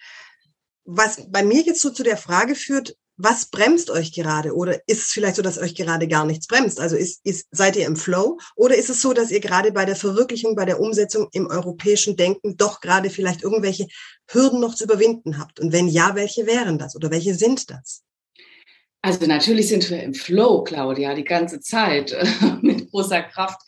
was 0.84 1.30
bei 1.30 1.44
mir 1.44 1.62
jetzt 1.62 1.80
so 1.80 1.90
zu 1.90 2.02
der 2.02 2.16
Frage 2.16 2.54
führt, 2.54 2.96
was 3.16 3.46
bremst 3.46 3.90
euch 3.90 4.12
gerade? 4.12 4.54
Oder 4.54 4.80
ist 4.86 5.02
es 5.02 5.12
vielleicht 5.12 5.36
so, 5.36 5.42
dass 5.42 5.58
euch 5.58 5.74
gerade 5.74 6.08
gar 6.08 6.24
nichts 6.24 6.46
bremst? 6.46 6.80
Also 6.80 6.96
ist, 6.96 7.20
ist, 7.24 7.46
seid 7.50 7.76
ihr 7.76 7.86
im 7.86 7.96
Flow? 7.96 8.38
Oder 8.56 8.76
ist 8.76 8.90
es 8.90 9.02
so, 9.02 9.12
dass 9.12 9.30
ihr 9.30 9.40
gerade 9.40 9.72
bei 9.72 9.84
der 9.84 9.96
Verwirklichung, 9.96 10.56
bei 10.56 10.64
der 10.64 10.80
Umsetzung 10.80 11.28
im 11.32 11.46
europäischen 11.46 12.16
Denken 12.16 12.56
doch 12.56 12.80
gerade 12.80 13.10
vielleicht 13.10 13.42
irgendwelche 13.42 13.86
Hürden 14.28 14.60
noch 14.60 14.74
zu 14.74 14.84
überwinden 14.84 15.38
habt? 15.38 15.60
Und 15.60 15.72
wenn 15.72 15.88
ja, 15.88 16.14
welche 16.14 16.46
wären 16.46 16.78
das? 16.78 16.96
Oder 16.96 17.10
welche 17.10 17.34
sind 17.34 17.70
das? 17.70 18.02
Also 19.04 19.26
natürlich 19.26 19.68
sind 19.68 19.90
wir 19.90 20.00
im 20.00 20.14
Flow, 20.14 20.62
Claudia, 20.62 21.14
die 21.14 21.24
ganze 21.24 21.60
Zeit 21.60 22.16
mit 22.62 22.88
großer 22.92 23.22
Kraft. 23.22 23.60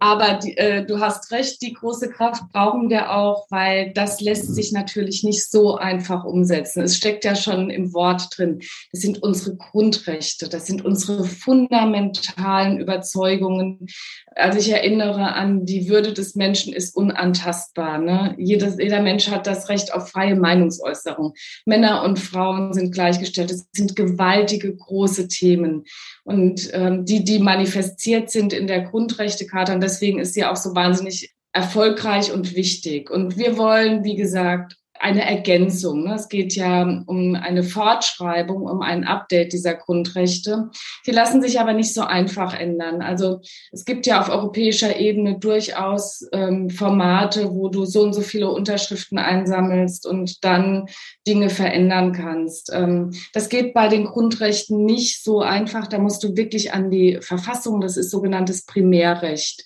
Aber 0.00 0.40
die, 0.42 0.56
äh, 0.56 0.84
du 0.84 0.98
hast 0.98 1.30
recht, 1.30 1.62
die 1.62 1.72
große 1.72 2.10
Kraft 2.10 2.42
brauchen 2.52 2.90
wir 2.90 3.12
auch, 3.12 3.46
weil 3.50 3.92
das 3.92 4.20
lässt 4.20 4.52
sich 4.52 4.72
natürlich 4.72 5.22
nicht 5.22 5.48
so 5.48 5.76
einfach 5.76 6.24
umsetzen. 6.24 6.82
Es 6.82 6.96
steckt 6.96 7.24
ja 7.24 7.36
schon 7.36 7.70
im 7.70 7.92
Wort 7.94 8.36
drin. 8.36 8.60
Das 8.90 9.02
sind 9.02 9.22
unsere 9.22 9.56
Grundrechte, 9.56 10.48
das 10.48 10.66
sind 10.66 10.84
unsere 10.84 11.24
fundamentalen 11.24 12.80
Überzeugungen. 12.80 13.86
Also 14.34 14.58
ich 14.58 14.70
erinnere 14.70 15.34
an, 15.34 15.64
die 15.64 15.88
Würde 15.88 16.12
des 16.12 16.34
Menschen 16.34 16.72
ist 16.72 16.96
unantastbar. 16.96 17.98
Ne? 17.98 18.34
Jedes, 18.38 18.78
jeder 18.78 19.00
Mensch 19.00 19.28
hat 19.28 19.46
das 19.46 19.68
Recht 19.68 19.94
auf 19.94 20.08
freie 20.08 20.34
Meinungsäußerung. 20.34 21.34
Männer 21.66 22.02
und 22.02 22.18
Frauen 22.18 22.72
sind 22.72 22.92
gleichgestellt. 22.92 23.50
Es 23.52 23.68
sind 23.72 23.94
gewaltige, 23.94 24.71
große 24.76 25.28
Themen. 25.28 25.84
Und 26.24 26.70
ähm, 26.72 27.04
die, 27.04 27.24
die 27.24 27.38
manifestiert 27.38 28.30
sind 28.30 28.52
in 28.52 28.66
der 28.66 28.82
Grundrechtecharta. 28.82 29.74
Und 29.74 29.82
deswegen 29.82 30.18
ist 30.18 30.34
sie 30.34 30.44
auch 30.44 30.56
so 30.56 30.74
wahnsinnig 30.74 31.32
erfolgreich 31.52 32.32
und 32.32 32.54
wichtig. 32.54 33.10
Und 33.10 33.36
wir 33.36 33.58
wollen, 33.58 34.04
wie 34.04 34.16
gesagt, 34.16 34.76
eine 35.02 35.24
Ergänzung. 35.28 36.04
Ne? 36.04 36.14
Es 36.14 36.28
geht 36.28 36.54
ja 36.54 37.02
um 37.06 37.34
eine 37.34 37.64
Fortschreibung, 37.64 38.62
um 38.62 38.82
ein 38.82 39.04
Update 39.04 39.52
dieser 39.52 39.74
Grundrechte. 39.74 40.70
Die 41.06 41.10
lassen 41.10 41.42
sich 41.42 41.58
aber 41.58 41.72
nicht 41.72 41.92
so 41.92 42.02
einfach 42.02 42.58
ändern. 42.58 43.02
Also 43.02 43.40
es 43.72 43.84
gibt 43.84 44.06
ja 44.06 44.20
auf 44.20 44.28
europäischer 44.28 44.96
Ebene 45.00 45.40
durchaus 45.40 46.24
ähm, 46.32 46.70
Formate, 46.70 47.52
wo 47.52 47.68
du 47.68 47.84
so 47.84 48.02
und 48.02 48.12
so 48.12 48.20
viele 48.20 48.48
Unterschriften 48.48 49.18
einsammelst 49.18 50.06
und 50.06 50.44
dann 50.44 50.86
Dinge 51.26 51.50
verändern 51.50 52.12
kannst. 52.12 52.70
Ähm, 52.72 53.10
das 53.32 53.48
geht 53.48 53.74
bei 53.74 53.88
den 53.88 54.04
Grundrechten 54.04 54.84
nicht 54.84 55.24
so 55.24 55.40
einfach. 55.40 55.88
Da 55.88 55.98
musst 55.98 56.22
du 56.22 56.36
wirklich 56.36 56.74
an 56.74 56.92
die 56.92 57.18
Verfassung, 57.20 57.80
das 57.80 57.96
ist 57.96 58.10
sogenanntes 58.10 58.66
Primärrecht. 58.66 59.64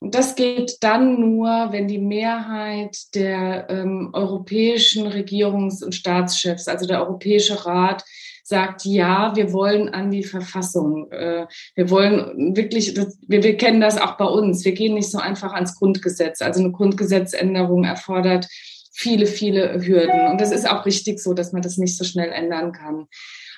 Und 0.00 0.14
das 0.14 0.34
geht 0.34 0.78
dann 0.80 1.20
nur, 1.20 1.68
wenn 1.70 1.88
die 1.88 1.98
Mehrheit 1.98 2.96
der 3.14 3.68
ähm, 3.70 4.10
europäischen 4.12 5.06
Regierungs- 5.06 5.84
und 5.84 5.94
Staatschefs, 5.94 6.68
also 6.68 6.86
der 6.86 7.00
Europäische 7.00 7.64
Rat, 7.64 8.04
sagt, 8.44 8.84
ja, 8.84 9.34
wir 9.36 9.52
wollen 9.52 9.88
an 9.88 10.10
die 10.10 10.24
Verfassung. 10.24 11.10
Äh, 11.12 11.46
wir 11.74 11.90
wollen 11.90 12.56
wirklich, 12.56 12.96
wir, 12.96 13.42
wir 13.42 13.56
kennen 13.56 13.80
das 13.80 13.98
auch 13.98 14.16
bei 14.16 14.24
uns. 14.24 14.64
Wir 14.64 14.72
gehen 14.72 14.94
nicht 14.94 15.10
so 15.10 15.18
einfach 15.18 15.52
ans 15.52 15.76
Grundgesetz. 15.76 16.42
Also 16.42 16.60
eine 16.60 16.72
Grundgesetzänderung 16.72 17.84
erfordert 17.84 18.48
viele, 18.92 19.26
viele 19.26 19.84
Hürden. 19.84 20.30
Und 20.30 20.40
das 20.40 20.52
ist 20.52 20.68
auch 20.68 20.84
richtig 20.84 21.18
so, 21.18 21.34
dass 21.34 21.52
man 21.52 21.62
das 21.62 21.78
nicht 21.78 21.96
so 21.96 22.04
schnell 22.04 22.30
ändern 22.30 22.72
kann. 22.72 23.06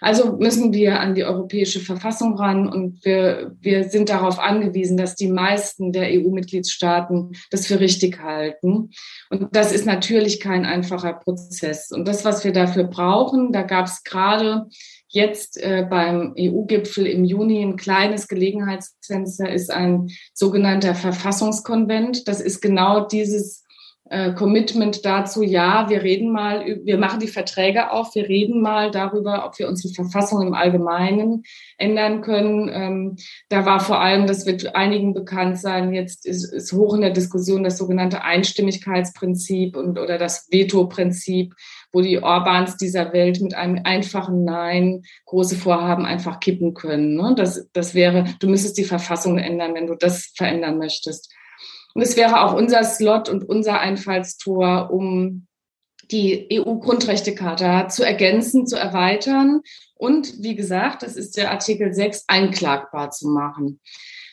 Also 0.01 0.37
müssen 0.37 0.73
wir 0.73 1.01
an 1.01 1.15
die 1.15 1.25
europäische 1.25 1.81
Verfassung 1.81 2.37
ran 2.37 2.69
und 2.69 3.05
wir, 3.05 3.55
wir 3.61 3.89
sind 3.89 4.09
darauf 4.09 4.39
angewiesen, 4.39 4.97
dass 4.97 5.15
die 5.15 5.29
meisten 5.29 5.93
der 5.93 6.09
EU-Mitgliedstaaten 6.09 7.33
das 7.51 7.67
für 7.67 7.81
richtig 7.81 8.21
halten. 8.21 8.91
Und 9.31 9.49
das 9.53 9.73
ist 9.73 9.87
natürlich 9.87 10.41
kein 10.41 10.67
einfacher 10.67 11.15
Prozess. 11.15 11.91
Und 11.91 12.07
das, 12.07 12.25
was 12.25 12.45
wir 12.45 12.53
dafür 12.53 12.85
brauchen, 12.85 13.53
da 13.53 13.63
gab 13.63 13.87
es 13.87 14.03
gerade 14.05 14.67
jetzt 15.09 15.63
äh, 15.63 15.87
beim 15.89 16.35
EU-Gipfel 16.39 17.07
im 17.07 17.25
Juni 17.25 17.63
ein 17.63 17.77
kleines 17.77 18.27
Gelegenheitsfenster, 18.27 19.51
ist 19.51 19.71
ein 19.71 20.09
sogenannter 20.35 20.95
Verfassungskonvent. 20.95 22.27
Das 22.27 22.41
ist 22.41 22.61
genau 22.61 23.07
dieses 23.07 23.64
äh, 24.11 24.35
Commitment 24.35 25.05
dazu, 25.07 25.43
ja, 25.43 25.89
wir 25.89 26.03
reden 26.03 26.31
mal, 26.31 26.81
wir 26.85 26.99
machen 26.99 27.21
die 27.21 27.29
Verträge 27.29 27.91
auf, 27.91 28.15
wir 28.15 28.29
reden 28.29 28.61
mal 28.61 28.91
darüber, 28.91 29.47
ob 29.47 29.59
wir 29.59 29.67
unsere 29.67 29.95
Verfassung 29.95 30.47
im 30.47 30.53
Allgemeinen 30.53 31.45
ändern 31.79 32.21
können. 32.21 32.71
Ähm, 32.71 33.17
da 33.49 33.65
war 33.65 33.81
vor 33.81 34.01
allem, 34.01 34.27
das 34.27 34.45
wird 34.45 34.77
einigen 34.77 35.15
bekannt 35.15 35.59
sein, 35.59 35.95
jetzt 35.95 36.27
ist, 36.27 36.53
ist 36.53 36.75
hoch 36.75 36.95
in 36.95 37.01
der 37.01 37.13
Diskussion 37.13 37.65
das 37.65 37.79
sogenannte 37.79 38.23
Einstimmigkeitsprinzip 38.23 39.75
und 39.75 39.99
oder 39.99 40.19
das 40.19 40.49
Veto-Prinzip, 40.51 41.55
wo 41.91 42.03
die 42.03 42.23
Orbans 42.23 42.77
dieser 42.77 43.15
Welt 43.15 43.41
mit 43.41 43.55
einem 43.55 43.81
einfachen 43.85 44.45
Nein 44.45 45.05
große 45.25 45.57
Vorhaben 45.57 46.05
einfach 46.05 46.41
kippen 46.41 46.75
können. 46.75 47.15
Ne? 47.15 47.35
Das, 47.39 47.71
das 47.73 47.95
wäre, 47.95 48.25
du 48.39 48.49
müsstest 48.49 48.77
die 48.77 48.85
Verfassung 48.85 49.39
ändern, 49.39 49.75
wenn 49.75 49.87
du 49.87 49.95
das 49.95 50.33
verändern 50.37 50.77
möchtest. 50.77 51.33
Und 51.95 52.03
es 52.03 52.17
wäre 52.17 52.43
auch 52.43 52.55
unser 52.55 52.83
Slot 52.85 53.29
und 53.29 53.49
unser 53.49 53.81
Einfallstor, 53.81 54.91
um 54.91 55.47
die 56.11 56.49
EU-Grundrechtecharta 56.53 57.89
zu 57.89 58.05
ergänzen, 58.05 58.67
zu 58.67 58.77
erweitern 58.77 59.63
und, 59.95 60.43
wie 60.43 60.55
gesagt, 60.55 61.03
das 61.03 61.17
ist 61.17 61.37
der 61.37 61.51
Artikel 61.51 61.95
6, 61.95 62.25
einklagbar 62.27 63.11
zu 63.11 63.29
machen. 63.29 63.81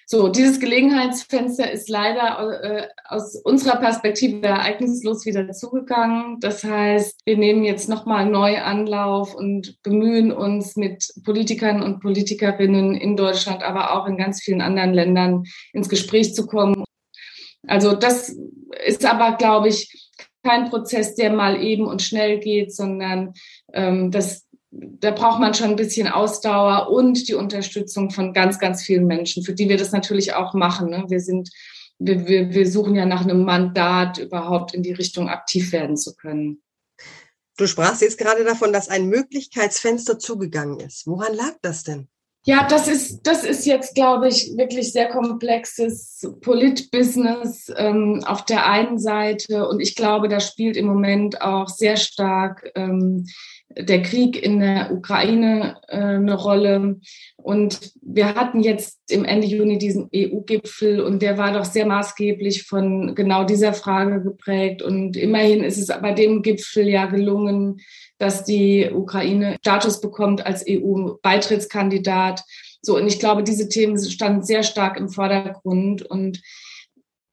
So, 0.06 0.28
dieses 0.28 0.60
Gelegenheitsfenster 0.60 1.72
ist 1.72 1.88
leider 1.88 2.62
äh, 2.62 2.88
aus 3.06 3.38
unserer 3.38 3.78
Perspektive 3.78 4.46
ereignislos 4.46 5.26
wieder 5.26 5.50
zugegangen. 5.52 6.38
Das 6.42 6.66
heißt, 6.66 7.22
wir 7.24 7.38
nehmen 7.38 7.64
jetzt 7.64 7.88
nochmal 7.88 8.26
neu 8.26 8.60
Anlauf 8.62 9.34
und 9.34 9.82
bemühen 9.84 10.34
uns 10.34 10.76
mit 10.76 11.14
Politikern 11.24 11.82
und 11.82 12.02
Politikerinnen 12.02 12.96
in 12.96 13.16
Deutschland, 13.16 13.64
aber 13.64 13.94
auch 13.94 14.06
in 14.06 14.18
ganz 14.18 14.42
vielen 14.42 14.60
anderen 14.60 14.94
Ländern 14.94 15.44
ins 15.72 15.88
Gespräch 15.88 16.36
zu 16.36 16.46
kommen 16.46 16.84
also 17.68 17.94
das 17.94 18.36
ist 18.86 19.06
aber, 19.06 19.38
glaube 19.38 19.70
ich, 19.70 20.10
kein 20.44 20.70
Prozess, 20.70 21.16
der 21.16 21.32
mal 21.32 21.62
eben 21.62 21.86
und 21.86 22.02
schnell 22.02 22.40
geht, 22.40 22.74
sondern 22.74 23.34
ähm, 23.74 24.12
das, 24.12 24.48
da 24.72 25.12
braucht 25.12 25.40
man 25.40 25.54
schon 25.54 25.72
ein 25.72 25.76
bisschen 25.76 26.08
Ausdauer 26.08 26.90
und 26.90 27.28
die 27.28 27.36
Unterstützung 27.36 28.10
von 28.10 28.34
ganz, 28.34 28.58
ganz 28.58 28.82
vielen 28.82 29.06
Menschen, 29.06 29.44
für 29.44 29.54
die 29.54 29.70
wir 29.70 29.78
das 29.78 29.92
natürlich 29.92 30.34
auch 30.34 30.54
machen. 30.54 30.90
Ne? 30.90 31.06
Wir 31.10 31.20
sind, 31.20 31.50
wir, 32.00 32.28
wir, 32.28 32.50
wir 32.54 32.70
suchen 32.70 32.96
ja 32.96 33.06
nach 33.06 33.22
einem 33.22 33.44
Mandat, 33.44 34.18
überhaupt 34.18 34.74
in 34.74 34.82
die 34.82 34.94
Richtung 34.94 35.30
aktiv 35.30 35.72
werden 35.72 35.98
zu 35.98 36.16
können. 36.16 36.62
Du 37.58 37.68
sprachst 37.68 38.02
jetzt 38.02 38.18
gerade 38.18 38.44
davon, 38.44 38.74
dass 38.74 38.90
ein 38.90 39.08
Möglichkeitsfenster 39.08 40.18
zugegangen 40.18 40.80
ist. 40.80 41.06
Woran 41.06 41.36
lag 41.36 41.54
das 41.62 41.84
denn? 41.84 42.08
Ja, 42.44 42.66
das 42.68 42.88
ist, 42.88 43.22
das 43.28 43.44
ist 43.44 43.68
jetzt, 43.68 43.94
glaube 43.94 44.28
ich, 44.28 44.58
wirklich 44.58 44.92
sehr 44.92 45.10
komplexes 45.10 46.28
Politbusiness 46.42 47.72
ähm, 47.78 48.24
auf 48.26 48.46
der 48.46 48.66
einen 48.66 48.98
Seite. 48.98 49.68
Und 49.68 49.80
ich 49.80 49.96
glaube, 49.96 50.28
da 50.28 50.40
spielt 50.40 50.76
im 50.76 50.88
Moment 50.88 51.40
auch 51.42 51.68
sehr 51.68 51.98
stark 51.98 52.72
ähm, 52.74 53.28
der 53.78 54.02
Krieg 54.02 54.42
in 54.42 54.60
der 54.60 54.92
Ukraine 54.92 55.78
äh, 55.88 55.98
eine 55.98 56.36
Rolle. 56.36 57.00
Und 57.38 57.92
wir 58.02 58.36
hatten 58.36 58.62
jetzt 58.62 59.00
im 59.10 59.26
Ende 59.26 59.48
Juni 59.48 59.78
diesen 59.78 60.10
EU-Gipfel 60.14 61.02
und 61.02 61.22
der 61.22 61.38
war 61.38 61.54
doch 61.54 61.66
sehr 61.66 61.86
maßgeblich 61.86 62.64
von 62.64 63.16
genau 63.16 63.44
dieser 63.44 63.74
Frage 63.74 64.22
geprägt. 64.22 64.82
Und 64.82 65.18
immerhin 65.18 65.64
ist 65.64 65.78
es 65.78 65.88
bei 65.88 66.14
dem 66.14 66.42
Gipfel 66.42 66.88
ja 66.88 67.06
gelungen, 67.06 67.82
dass 68.18 68.44
die 68.44 68.90
Ukraine 68.94 69.58
Status 69.60 70.02
bekommt 70.02 70.46
als 70.46 70.66
EU-Beitrittskandidat. 70.68 72.44
So, 72.82 72.98
und 72.98 73.08
ich 73.08 73.20
glaube, 73.20 73.44
diese 73.44 73.70
Themen 73.70 73.98
standen 74.02 74.44
sehr 74.44 74.64
stark 74.64 74.98
im 74.98 75.10
Vordergrund 75.10 76.04
und 76.04 76.42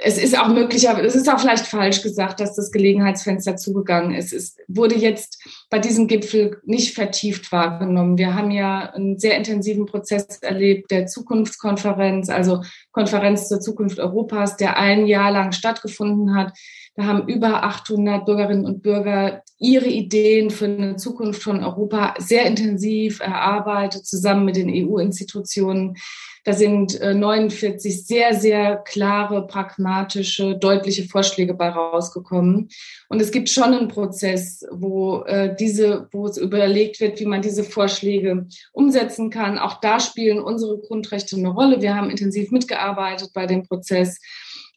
es 0.01 0.17
ist 0.17 0.39
auch 0.39 0.49
möglich, 0.49 0.89
aber 0.89 1.03
es 1.03 1.17
ist 1.17 1.29
auch 1.29 1.41
vielleicht 1.41 1.67
falsch 1.67 2.03
gesagt, 2.03 2.39
dass 2.39 2.55
das 2.55 2.71
Gelegenheitsfenster 2.71 3.57
zugegangen 3.57 4.15
ist. 4.15 4.33
Es 4.33 4.57
wurde 4.69 4.95
jetzt 4.95 5.43
bei 5.71 5.81
diesem 5.81 6.07
Gipfel 6.07 6.61
nicht 6.65 6.95
vertieft 6.95 7.51
wahrgenommen. 7.51 8.17
Wir 8.17 8.35
haben 8.35 8.53
ja 8.53 8.93
einen 8.93 9.19
sehr 9.19 9.37
intensiven 9.37 9.87
Prozess 9.87 10.39
erlebt 10.41 10.93
der 10.93 11.07
Zukunftskonferenz, 11.07 12.29
also 12.29 12.63
Konferenz 12.93 13.49
zur 13.49 13.61
Zukunft 13.61 13.99
Europas, 13.99 14.57
der 14.57 14.77
ein 14.77 15.09
Jahr 15.09 15.33
lang 15.33 15.51
stattgefunden 15.51 16.37
hat. 16.37 16.53
Da 16.95 17.05
haben 17.05 17.29
über 17.29 17.65
800 17.65 18.25
Bürgerinnen 18.25 18.67
und 18.67 18.83
Bürger 18.83 19.43
ihre 19.59 19.87
Ideen 19.87 20.51
für 20.51 20.67
eine 20.67 20.97
Zukunft 20.97 21.43
von 21.43 21.65
Europa 21.65 22.15
sehr 22.19 22.47
intensiv 22.47 23.19
erarbeitet, 23.19 24.07
zusammen 24.07 24.45
mit 24.45 24.55
den 24.55 24.69
EU-Institutionen. 24.69 25.97
Da 26.45 26.53
sind 26.53 26.99
49 27.01 27.93
äh, 27.93 27.97
sehr, 27.97 28.35
sehr 28.35 28.77
klare, 28.77 29.47
pragmatische, 29.47 30.57
deutliche 30.57 31.05
Vorschläge 31.05 31.55
bei 31.55 31.69
rausgekommen. 31.69 32.69
Und 33.09 33.21
es 33.21 33.31
gibt 33.31 33.49
schon 33.49 33.75
einen 33.75 33.89
Prozess, 33.89 34.65
wo 34.71 35.23
äh, 35.23 35.55
diese, 35.59 36.09
wo 36.13 36.27
es 36.27 36.39
überlegt 36.39 37.01
wird, 37.01 37.21
wie 37.21 37.27
man 37.27 37.43
diese 37.43 37.65
Vorschläge 37.65 38.47
umsetzen 38.73 39.31
kann. 39.31 39.59
Auch 39.59 39.81
da 39.81 40.01
spielen 40.01 40.41
unsere 40.41 40.79
Grundrechte 40.79 41.37
eine 41.37 41.49
Rolle. 41.49 41.83
Wir 41.83 41.95
haben 41.95 42.11
intensiv 42.11 42.51
mitgearbeitet 42.51 43.31
bei 43.35 43.47
dem 43.47 43.67
Prozess. 43.67 44.19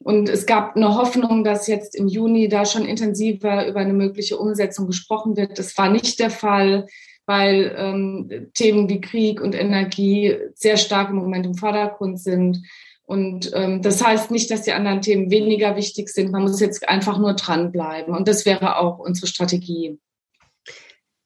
Und 0.04 0.30
es 0.30 0.46
gab 0.46 0.76
eine 0.76 0.96
Hoffnung, 0.96 1.44
dass 1.44 1.68
jetzt 1.68 1.96
im 1.96 2.08
Juni 2.08 2.48
da 2.48 2.66
schon 2.66 2.86
intensiver 2.86 3.68
über 3.68 3.82
eine 3.82 3.94
mögliche 3.94 4.38
Umsetzung 4.38 4.88
gesprochen 4.88 5.38
wird. 5.38 5.60
Das 5.60 5.78
war 5.78 5.90
nicht 5.90 6.20
der 6.20 6.32
Fall 6.32 6.88
weil 7.26 7.74
ähm, 7.78 8.52
Themen 8.54 8.90
wie 8.90 9.02
Krieg 9.02 9.42
und 9.42 9.56
Energie 9.56 10.36
sehr 10.56 10.78
stark 10.78 11.10
im 11.10 11.18
Moment 11.18 11.46
im 11.46 11.56
Vordergrund 11.56 12.20
sind. 12.20 12.64
Und 13.04 13.52
ähm, 13.54 13.82
das 13.82 14.04
heißt 14.04 14.32
nicht, 14.32 14.50
dass 14.52 14.64
die 14.64 14.72
anderen 14.72 15.02
Themen 15.02 15.32
weniger 15.32 15.76
wichtig 15.76 16.10
sind. 16.10 16.32
Man 16.32 16.44
muss 16.44 16.60
jetzt 16.60 16.88
einfach 16.88 17.18
nur 17.18 17.34
dranbleiben. 17.34 18.16
Und 18.16 18.28
das 18.28 18.46
wäre 18.46 18.78
auch 18.78 19.00
unsere 19.00 19.28
Strategie. 19.28 20.00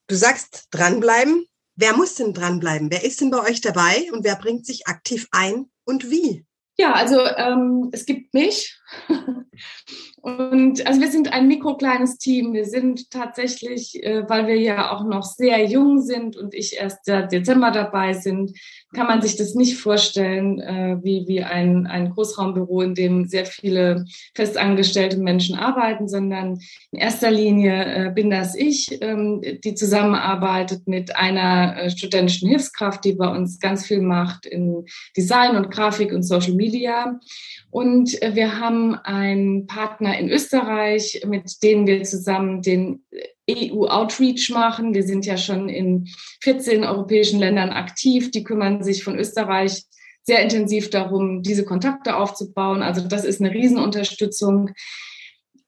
Du 0.07 0.15
sagst 0.15 0.67
dranbleiben. 0.71 1.45
Wer 1.75 1.95
muss 1.95 2.15
denn 2.15 2.33
dranbleiben? 2.33 2.89
Wer 2.89 3.03
ist 3.03 3.21
denn 3.21 3.31
bei 3.31 3.41
euch 3.41 3.59
dabei 3.59 4.09
und 4.13 4.23
wer 4.23 4.35
bringt 4.35 4.65
sich 4.65 4.87
aktiv 4.87 5.27
ein 5.31 5.65
und 5.83 6.09
wie? 6.09 6.45
Ja, 6.77 6.93
also 6.93 7.19
ähm, 7.19 7.89
es 7.91 8.05
gibt 8.05 8.33
mich. 8.33 8.77
Und 10.25 10.87
also 10.87 11.01
wir 11.01 11.11
sind 11.11 11.31
ein 11.33 11.47
mikrokleines 11.47 12.17
Team. 12.17 12.53
Wir 12.53 12.65
sind 12.65 13.11
tatsächlich, 13.11 14.03
äh, 14.03 14.27
weil 14.27 14.47
wir 14.47 14.59
ja 14.59 14.91
auch 14.91 15.03
noch 15.03 15.21
sehr 15.21 15.63
jung 15.65 16.01
sind 16.01 16.35
und 16.35 16.55
ich 16.55 16.77
erst 16.77 17.05
seit 17.05 17.31
Dezember 17.31 17.69
dabei 17.69 18.13
sind, 18.13 18.57
kann 18.95 19.07
man 19.07 19.21
sich 19.21 19.35
das 19.35 19.53
nicht 19.55 19.77
vorstellen 19.77 20.59
äh, 20.59 20.97
wie, 21.03 21.25
wie 21.27 21.43
ein, 21.43 21.85
ein 21.85 22.11
Großraumbüro, 22.11 22.81
in 22.81 22.95
dem 22.95 23.25
sehr 23.25 23.45
viele 23.45 24.05
festangestellte 24.33 25.17
Menschen 25.17 25.55
arbeiten, 25.55 26.07
sondern 26.07 26.59
in 26.91 26.99
erster 26.99 27.29
Linie 27.29 27.85
äh, 28.07 28.11
bin 28.11 28.29
das 28.29 28.55
ich, 28.55 28.97
ähm, 29.01 29.41
die 29.63 29.75
zusammenarbeitet 29.75 30.87
mit 30.87 31.15
einer 31.15 31.77
äh, 31.77 31.89
studentischen 31.89 32.49
Hilfskraft, 32.49 33.03
die 33.03 33.13
bei 33.13 33.27
uns 33.27 33.59
ganz 33.59 33.85
viel 33.85 34.01
macht 34.01 34.45
in 34.45 34.85
Design 35.17 35.57
und 35.57 35.69
Grafik 35.69 36.13
und 36.13 36.23
Social 36.23 36.53
Media. 36.53 37.19
Und 37.69 38.21
äh, 38.21 38.33
wir 38.33 38.59
haben 38.59 38.95
einen 38.95 39.67
Partner 39.67 40.17
in 40.17 40.29
Österreich, 40.29 41.21
mit 41.27 41.61
dem 41.61 41.85
wir 41.85 42.01
zusammen 42.03 42.61
den 42.61 43.03
EU-Outreach 43.49 44.49
machen. 44.51 44.93
Wir 44.93 45.03
sind 45.03 45.25
ja 45.25 45.37
schon 45.37 45.69
in 45.69 46.07
14 46.41 46.83
europäischen 46.83 47.39
Ländern 47.39 47.69
aktiv. 47.69 48.31
Die 48.31 48.43
kümmern 48.43 48.83
sich 48.83 49.03
von 49.03 49.17
Österreich 49.17 49.83
sehr 50.23 50.41
intensiv 50.41 50.89
darum, 50.89 51.43
diese 51.43 51.65
Kontakte 51.65 52.15
aufzubauen. 52.15 52.81
Also 52.81 53.07
das 53.07 53.25
ist 53.25 53.41
eine 53.41 53.53
Riesenunterstützung. 53.53 54.71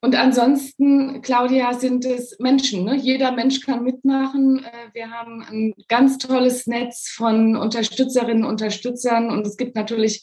Und 0.00 0.14
ansonsten, 0.14 1.22
Claudia, 1.22 1.74
sind 1.74 2.04
es 2.04 2.38
Menschen. 2.38 2.84
Ne? 2.84 2.96
Jeder 2.96 3.32
Mensch 3.32 3.60
kann 3.60 3.82
mitmachen. 3.82 4.64
Äh, 4.64 4.94
wir 4.94 5.10
haben 5.10 5.42
ein 5.42 5.74
ganz 5.88 6.18
tolles 6.18 6.68
Netz 6.68 7.08
von 7.08 7.56
Unterstützerinnen 7.56 8.44
und 8.44 8.50
Unterstützern. 8.50 9.30
Und 9.30 9.46
es 9.46 9.56
gibt 9.56 9.74
natürlich 9.74 10.22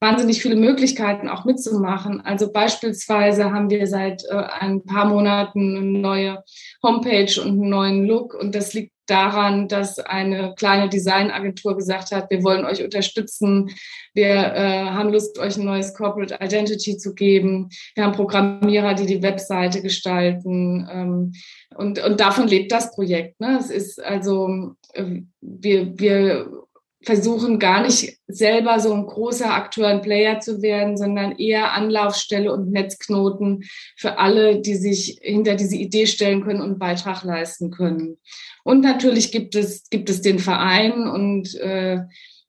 wahnsinnig 0.00 0.42
viele 0.42 0.56
Möglichkeiten 0.56 1.28
auch 1.28 1.44
mitzumachen. 1.44 2.20
Also 2.20 2.52
beispielsweise 2.52 3.52
haben 3.52 3.70
wir 3.70 3.86
seit 3.86 4.24
äh, 4.24 4.34
ein 4.34 4.84
paar 4.84 5.06
Monaten 5.06 5.76
eine 5.76 5.86
neue 5.98 6.44
Homepage 6.82 7.40
und 7.40 7.48
einen 7.48 7.68
neuen 7.70 8.04
Look 8.04 8.34
und 8.34 8.54
das 8.54 8.74
liegt 8.74 8.92
daran, 9.06 9.68
dass 9.68 9.98
eine 9.98 10.54
kleine 10.56 10.88
Designagentur 10.88 11.76
gesagt 11.76 12.10
hat, 12.10 12.30
wir 12.30 12.42
wollen 12.42 12.64
euch 12.64 12.82
unterstützen, 12.82 13.70
wir 14.14 14.26
äh, 14.26 14.84
haben 14.84 15.12
Lust, 15.12 15.38
euch 15.38 15.56
ein 15.56 15.64
neues 15.64 15.94
Corporate 15.94 16.38
Identity 16.40 16.96
zu 16.96 17.14
geben. 17.14 17.68
Wir 17.94 18.04
haben 18.04 18.14
Programmierer, 18.14 18.94
die 18.94 19.06
die 19.06 19.22
Webseite 19.22 19.82
gestalten. 19.82 20.88
Ähm, 20.90 21.32
und, 21.76 22.02
und 22.02 22.18
davon 22.18 22.48
lebt 22.48 22.72
das 22.72 22.94
Projekt. 22.94 23.40
Ne? 23.40 23.58
Es 23.60 23.70
ist 23.70 24.02
also, 24.02 24.74
äh, 24.94 25.20
wir, 25.40 25.98
wir 25.98 26.65
versuchen 27.06 27.60
gar 27.60 27.82
nicht 27.82 28.18
selber 28.26 28.80
so 28.80 28.92
ein 28.92 29.06
großer 29.06 29.54
Akteur 29.54 29.94
und 29.94 30.02
Player 30.02 30.40
zu 30.40 30.60
werden, 30.60 30.96
sondern 30.96 31.38
eher 31.38 31.72
Anlaufstelle 31.72 32.52
und 32.52 32.72
Netzknoten 32.72 33.62
für 33.96 34.18
alle, 34.18 34.60
die 34.60 34.74
sich 34.74 35.20
hinter 35.22 35.54
diese 35.54 35.76
Idee 35.76 36.06
stellen 36.06 36.42
können 36.42 36.60
und 36.60 36.70
einen 36.70 36.78
Beitrag 36.80 37.22
leisten 37.22 37.70
können. 37.70 38.18
Und 38.64 38.80
natürlich 38.82 39.30
gibt 39.30 39.54
es, 39.54 39.88
gibt 39.88 40.10
es 40.10 40.20
den 40.20 40.40
Verein 40.40 41.06
und 41.06 41.54
äh, 41.54 42.00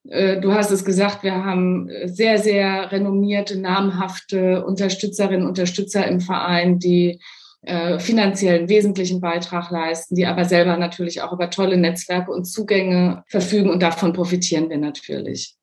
äh 0.09 0.41
Du 0.41 0.53
hast 0.53 0.71
es 0.71 0.83
gesagt, 0.83 1.21
wir 1.21 1.45
haben 1.45 1.89
sehr, 2.05 2.39
sehr 2.39 2.91
renommierte, 2.91 3.59
namhafte 3.59 4.65
Unterstützerinnen 4.65 5.43
und 5.43 5.49
Unterstützer 5.49 6.07
im 6.07 6.19
Verein, 6.19 6.79
die 6.79 7.19
äh, 7.61 7.99
finanziellen 7.99 8.69
wesentlichen 8.69 9.19
Beitrag 9.19 9.71
leisten, 9.71 10.15
die 10.15 10.25
aber 10.25 10.45
selber 10.45 10.77
natürlich 10.77 11.21
auch 11.21 11.33
über 11.33 11.49
tolle 11.49 11.77
Netzwerke 11.77 12.31
und 12.31 12.45
Zugänge 12.45 13.23
verfügen 13.27 13.69
und 13.69 13.81
davon 13.81 14.13
profitieren 14.13 14.69
wir 14.69 14.77
natürlich. 14.77 15.55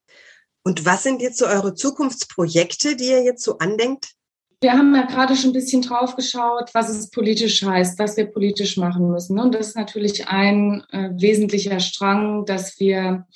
Und 0.65 0.85
was 0.85 1.03
sind 1.03 1.21
jetzt 1.21 1.39
so 1.39 1.47
eure 1.47 1.75
Zukunftsprojekte, 1.75 2.97
die 2.97 3.05
ihr 3.05 3.23
jetzt 3.23 3.45
so 3.45 3.59
andenkt? 3.59 4.15
Wir 4.61 4.73
haben 4.73 4.95
ja 4.95 5.03
gerade 5.03 5.37
schon 5.37 5.51
ein 5.51 5.55
bisschen 5.55 5.83
drauf 5.83 6.17
geschaut, 6.17 6.71
was 6.73 6.89
es 6.89 7.11
politisch 7.11 7.63
heißt, 7.63 7.99
was 7.99 8.17
wir 8.17 8.25
politisch 8.25 8.79
machen 8.79 9.11
müssen. 9.11 9.39
Und 9.39 9.55
das 9.55 9.69
ist 9.69 9.77
natürlich 9.77 10.27
ein 10.27 10.83
äh, 10.91 11.11
wesentlicher 11.13 11.81
Strang, 11.81 12.47
dass 12.47 12.81
wir 12.81 13.27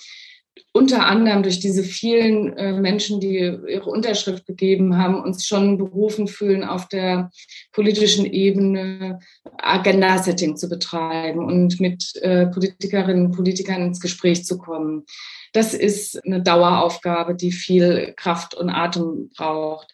unter 0.73 1.07
anderem 1.07 1.43
durch 1.43 1.61
diese 1.61 1.83
vielen 1.83 2.57
äh, 2.57 2.73
Menschen, 2.73 3.21
die 3.21 3.37
ihre 3.37 3.91
Unterschrift 3.91 4.47
gegeben 4.47 4.99
haben, 4.99 5.21
uns 5.21 5.47
schon 5.47 5.79
berufen 5.79 6.29
fühlen, 6.29 6.63
auf 6.63 6.89
der 6.89 7.31
politischen 7.73 8.27
Ebene 8.27 9.19
Agenda-Setting 9.57 10.57
zu 10.57 10.69
betreiben 10.69 11.45
und 11.45 11.81
mit 11.81 12.15
äh, 12.23 12.47
Politikerinnen 12.47 13.27
und 13.27 13.33
Politikern 13.33 13.83
ins 13.83 14.01
Gespräch 14.01 14.45
zu 14.45 14.59
kommen. 14.59 15.05
Das 15.53 15.75
ist 15.75 16.25
eine 16.25 16.43
Daueraufgabe, 16.43 17.35
die 17.35 17.53
viel 17.53 18.13
Kraft 18.17 18.55
und 18.55 18.69
Atem 18.69 19.31
braucht. 19.37 19.91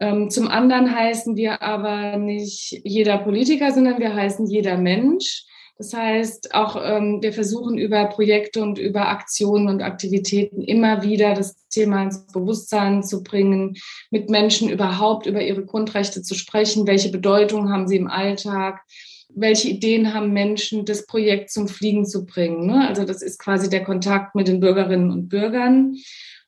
Ähm, 0.00 0.28
zum 0.28 0.48
anderen 0.48 0.94
heißen 0.94 1.36
wir 1.36 1.62
aber 1.62 2.18
nicht 2.18 2.80
jeder 2.84 3.18
Politiker, 3.18 3.72
sondern 3.72 3.98
wir 3.98 4.14
heißen 4.14 4.46
jeder 4.46 4.76
Mensch 4.76 5.46
das 5.76 5.92
heißt, 5.92 6.54
auch 6.54 6.76
ähm, 6.80 7.20
wir 7.20 7.32
versuchen 7.32 7.76
über 7.76 8.04
Projekte 8.06 8.62
und 8.62 8.78
über 8.78 9.08
Aktionen 9.08 9.68
und 9.68 9.82
Aktivitäten 9.82 10.62
immer 10.62 11.02
wieder 11.02 11.34
das 11.34 11.56
Thema 11.68 12.04
ins 12.04 12.26
Bewusstsein 12.28 13.02
zu 13.02 13.24
bringen, 13.24 13.76
mit 14.10 14.30
Menschen 14.30 14.68
überhaupt 14.68 15.26
über 15.26 15.42
ihre 15.42 15.64
Grundrechte 15.64 16.22
zu 16.22 16.36
sprechen. 16.36 16.86
Welche 16.86 17.10
Bedeutung 17.10 17.70
haben 17.70 17.88
sie 17.88 17.96
im 17.96 18.06
Alltag? 18.06 18.82
Welche 19.34 19.68
Ideen 19.68 20.14
haben 20.14 20.32
Menschen, 20.32 20.84
das 20.84 21.06
Projekt 21.06 21.50
zum 21.50 21.66
Fliegen 21.66 22.06
zu 22.06 22.24
bringen? 22.24 22.66
Ne? 22.66 22.86
Also 22.86 23.04
das 23.04 23.20
ist 23.20 23.40
quasi 23.40 23.68
der 23.68 23.82
Kontakt 23.82 24.36
mit 24.36 24.46
den 24.46 24.60
Bürgerinnen 24.60 25.10
und 25.10 25.28
Bürgern. 25.28 25.96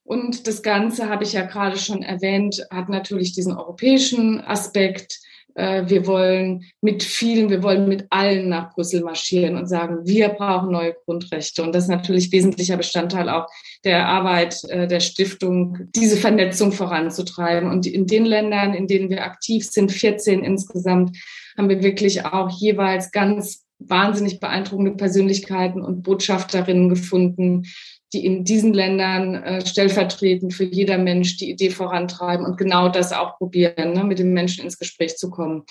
Und 0.04 0.46
das 0.46 0.62
Ganze, 0.62 1.08
habe 1.08 1.24
ich 1.24 1.32
ja 1.32 1.42
gerade 1.42 1.78
schon 1.78 2.02
erwähnt, 2.02 2.64
hat 2.70 2.88
natürlich 2.88 3.32
diesen 3.32 3.56
europäischen 3.56 4.40
Aspekt 4.40 5.18
wir 5.56 6.06
wollen 6.06 6.64
mit 6.82 7.02
vielen, 7.02 7.48
wir 7.48 7.62
wollen 7.62 7.88
mit 7.88 8.06
allen 8.10 8.50
nach 8.50 8.74
Brüssel 8.74 9.02
marschieren 9.02 9.56
und 9.56 9.66
sagen, 9.66 10.00
wir 10.04 10.28
brauchen 10.28 10.70
neue 10.70 10.94
Grundrechte. 11.04 11.62
Und 11.62 11.74
das 11.74 11.84
ist 11.84 11.90
natürlich 11.90 12.30
wesentlicher 12.30 12.76
Bestandteil 12.76 13.30
auch 13.30 13.46
der 13.82 14.06
Arbeit 14.06 14.62
äh, 14.68 14.86
der 14.86 15.00
Stiftung, 15.00 15.78
diese 15.94 16.18
Vernetzung 16.18 16.72
voranzutreiben. 16.72 17.70
Und 17.70 17.86
in 17.86 18.06
den 18.06 18.26
Ländern, 18.26 18.74
in 18.74 18.86
denen 18.86 19.08
wir 19.08 19.24
aktiv 19.24 19.66
sind, 19.66 19.92
14 19.92 20.44
insgesamt, 20.44 21.16
haben 21.56 21.70
wir 21.70 21.82
wirklich 21.82 22.26
auch 22.26 22.50
jeweils 22.50 23.10
ganz 23.10 23.64
wahnsinnig 23.78 24.40
beeindruckende 24.40 24.92
Persönlichkeiten 24.92 25.82
und 25.82 26.02
Botschafterinnen 26.02 26.88
gefunden, 26.88 27.64
die 28.12 28.24
in 28.24 28.44
diesen 28.44 28.72
Ländern 28.72 29.34
äh, 29.34 29.66
stellvertretend 29.66 30.54
für 30.54 30.64
jeder 30.64 30.98
Mensch 30.98 31.36
die 31.36 31.50
Idee 31.50 31.70
vorantreiben 31.70 32.46
und 32.46 32.56
genau 32.56 32.88
das 32.88 33.12
auch 33.12 33.36
probieren, 33.38 33.92
ne, 33.92 34.04
mit 34.04 34.18
den 34.18 34.32
Menschen 34.32 34.64
ins 34.64 34.78
Gespräch 34.78 35.16
zu 35.16 35.30
kommen. 35.30 35.64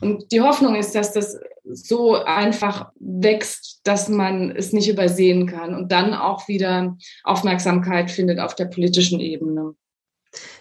Und 0.00 0.32
die 0.32 0.40
Hoffnung 0.40 0.74
ist, 0.74 0.94
dass 0.94 1.12
das 1.12 1.38
so 1.64 2.14
einfach 2.14 2.90
wächst, 2.98 3.80
dass 3.84 4.08
man 4.08 4.50
es 4.50 4.72
nicht 4.72 4.88
übersehen 4.88 5.46
kann 5.46 5.74
und 5.74 5.92
dann 5.92 6.14
auch 6.14 6.48
wieder 6.48 6.96
Aufmerksamkeit 7.22 8.10
findet 8.10 8.40
auf 8.40 8.54
der 8.54 8.64
politischen 8.64 9.20
Ebene. 9.20 9.74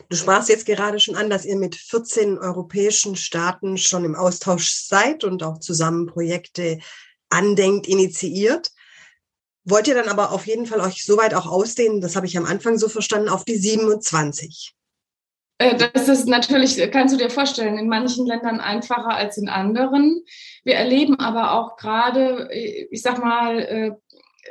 Du 0.10 0.18
sprachst 0.18 0.50
jetzt 0.50 0.66
gerade 0.66 1.00
schon 1.00 1.16
an, 1.16 1.30
dass 1.30 1.46
ihr 1.46 1.56
mit 1.56 1.76
14 1.76 2.38
europäischen 2.38 3.16
Staaten 3.16 3.78
schon 3.78 4.04
im 4.04 4.16
Austausch 4.16 4.74
seid 4.74 5.24
und 5.24 5.42
auch 5.44 5.60
zusammen 5.60 6.08
Projekte 6.08 6.80
andenkt, 7.30 7.88
initiiert. 7.88 8.72
Wollt 9.64 9.88
ihr 9.88 9.96
dann 9.96 10.10
aber 10.10 10.32
auf 10.32 10.48
jeden 10.48 10.66
Fall 10.66 10.82
euch 10.82 11.06
soweit 11.06 11.34
auch 11.34 11.46
ausdehnen, 11.46 12.02
das 12.02 12.16
habe 12.16 12.26
ich 12.26 12.38
am 12.38 12.46
Anfang 12.46 12.78
so 12.78 12.90
verstanden, 12.90 13.30
auf 13.30 13.46
die 13.46 13.58
27? 13.58 14.74
Äh, 15.60 15.78
das 15.78 16.08
ist 16.08 16.28
natürlich, 16.28 16.80
kannst 16.92 17.14
du 17.14 17.20
dir 17.20 17.30
vorstellen, 17.30 17.78
in 17.78 17.88
manchen 17.88 18.26
Ländern 18.26 18.60
einfacher 18.60 19.16
als 19.16 19.38
in 19.38 19.50
anderen. 19.50 20.24
Wir 20.64 20.76
erleben 20.76 21.20
aber 21.20 21.54
auch 21.54 21.78
gerade, 21.78 22.50
ich 22.52 23.02
sag 23.02 23.24
mal, 23.24 23.60
äh, 23.60 23.92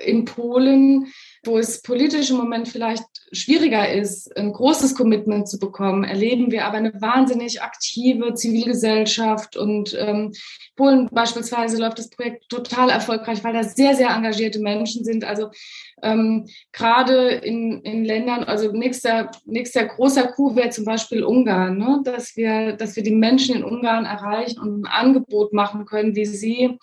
in 0.05 0.25
Polen, 0.25 1.13
wo 1.43 1.57
es 1.57 1.81
politisch 1.81 2.31
im 2.31 2.37
Moment 2.37 2.69
vielleicht 2.69 3.05
schwieriger 3.33 3.91
ist, 3.91 4.37
ein 4.37 4.53
großes 4.53 4.95
Commitment 4.95 5.49
zu 5.49 5.59
bekommen, 5.59 6.05
erleben 6.05 6.51
wir 6.51 6.67
aber 6.67 6.77
eine 6.77 6.93
wahnsinnig 7.01 7.63
aktive 7.63 8.35
Zivilgesellschaft. 8.35 9.57
Und 9.57 9.97
ähm, 9.99 10.33
Polen 10.77 11.09
beispielsweise 11.11 11.79
läuft 11.79 11.99
das 11.99 12.11
Projekt 12.11 12.49
total 12.51 12.91
erfolgreich, 12.91 13.43
weil 13.43 13.55
da 13.55 13.63
sehr, 13.63 13.95
sehr 13.95 14.11
engagierte 14.11 14.61
Menschen 14.61 15.03
sind. 15.03 15.25
Also 15.25 15.51
ähm, 16.03 16.47
gerade 16.73 17.29
in, 17.31 17.81
in 17.83 18.05
Ländern, 18.05 18.45
also 18.45 18.73
nächster, 18.73 19.31
nächster 19.47 19.87
großer 19.87 20.29
Coup 20.29 20.57
wäre 20.57 20.71
zum 20.71 20.85
Beispiel 20.85 21.25
Ungarn, 21.25 21.79
ne? 21.79 22.03
dass, 22.05 22.37
wir, 22.37 22.75
dass 22.75 22.97
wir 22.97 23.03
die 23.03 23.15
Menschen 23.15 23.57
in 23.57 23.65
Ungarn 23.65 24.05
erreichen 24.05 24.61
und 24.61 24.83
ein 24.83 24.87
Angebot 24.87 25.55
machen 25.55 25.87
können, 25.87 26.15
wie 26.17 26.27
sie 26.27 26.79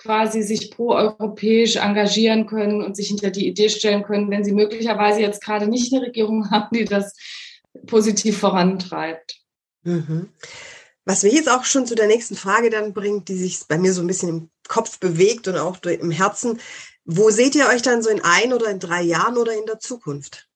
quasi 0.00 0.42
sich 0.42 0.70
pro-europäisch 0.70 1.76
engagieren 1.76 2.46
können 2.46 2.82
und 2.82 2.96
sich 2.96 3.08
hinter 3.08 3.30
die 3.30 3.46
Idee 3.46 3.68
stellen 3.68 4.02
können, 4.02 4.30
wenn 4.30 4.44
sie 4.44 4.52
möglicherweise 4.52 5.20
jetzt 5.20 5.42
gerade 5.44 5.66
nicht 5.66 5.92
eine 5.92 6.06
Regierung 6.06 6.50
haben, 6.50 6.68
die 6.76 6.84
das 6.84 7.14
positiv 7.86 8.38
vorantreibt. 8.38 9.36
Mhm. 9.82 10.30
Was 11.04 11.22
mich 11.22 11.32
jetzt 11.32 11.50
auch 11.50 11.64
schon 11.64 11.86
zu 11.86 11.94
der 11.94 12.06
nächsten 12.06 12.36
Frage 12.36 12.70
dann 12.70 12.92
bringt, 12.92 13.28
die 13.28 13.36
sich 13.36 13.60
bei 13.68 13.78
mir 13.78 13.92
so 13.92 14.00
ein 14.00 14.06
bisschen 14.06 14.28
im 14.28 14.50
Kopf 14.68 15.00
bewegt 15.00 15.48
und 15.48 15.56
auch 15.56 15.82
im 15.82 16.10
Herzen. 16.10 16.60
Wo 17.04 17.30
seht 17.30 17.56
ihr 17.56 17.66
euch 17.66 17.82
dann 17.82 18.02
so 18.02 18.10
in 18.10 18.22
ein 18.22 18.52
oder 18.52 18.70
in 18.70 18.78
drei 18.78 19.02
Jahren 19.02 19.36
oder 19.36 19.52
in 19.52 19.66
der 19.66 19.80
Zukunft? 19.80 20.46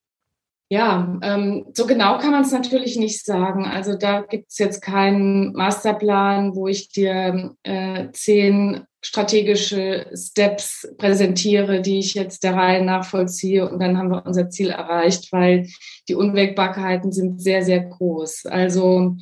Ja, 0.71 1.19
ähm, 1.23 1.67
so 1.75 1.87
genau 1.87 2.19
kann 2.19 2.31
man 2.31 2.43
es 2.43 2.53
natürlich 2.53 2.97
nicht 2.97 3.25
sagen. 3.25 3.65
Also 3.65 3.97
da 3.97 4.23
gibt 4.23 4.51
es 4.51 4.59
jetzt 4.59 4.81
keinen 4.81 5.53
Masterplan, 5.53 6.55
wo 6.55 6.69
ich 6.69 6.89
dir 6.89 7.55
äh, 7.65 8.11
zehn 8.13 8.85
strategische 9.05 10.07
Steps 10.15 10.89
präsentiere, 10.97 11.83
die 11.83 11.99
ich 11.99 12.15
jetzt 12.15 12.43
der 12.43 12.55
Reihe 12.55 12.83
nachvollziehe 12.83 13.69
und 13.69 13.79
dann 13.79 13.99
haben 13.99 14.09
wir 14.09 14.25
unser 14.25 14.49
Ziel 14.49 14.71
erreicht, 14.71 15.31
weil 15.31 15.69
die 16.09 16.15
Unwägbarkeiten 16.15 17.13
sind 17.13 17.43
sehr, 17.43 17.63
sehr 17.63 17.81
groß. 17.81 18.47
Also 18.47 19.17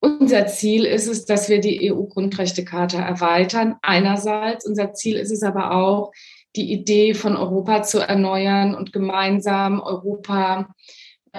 unser 0.00 0.46
Ziel 0.46 0.86
ist 0.86 1.06
es, 1.06 1.26
dass 1.26 1.50
wir 1.50 1.60
die 1.60 1.92
EU-Grundrechtecharta 1.92 2.98
erweitern. 2.98 3.76
Einerseits, 3.82 4.66
unser 4.66 4.94
Ziel 4.94 5.16
ist 5.16 5.30
es 5.30 5.42
aber 5.42 5.72
auch, 5.72 6.10
die 6.56 6.72
Idee 6.72 7.12
von 7.12 7.36
Europa 7.36 7.82
zu 7.82 8.00
erneuern 8.00 8.74
und 8.74 8.94
gemeinsam 8.94 9.80
Europa 9.80 10.74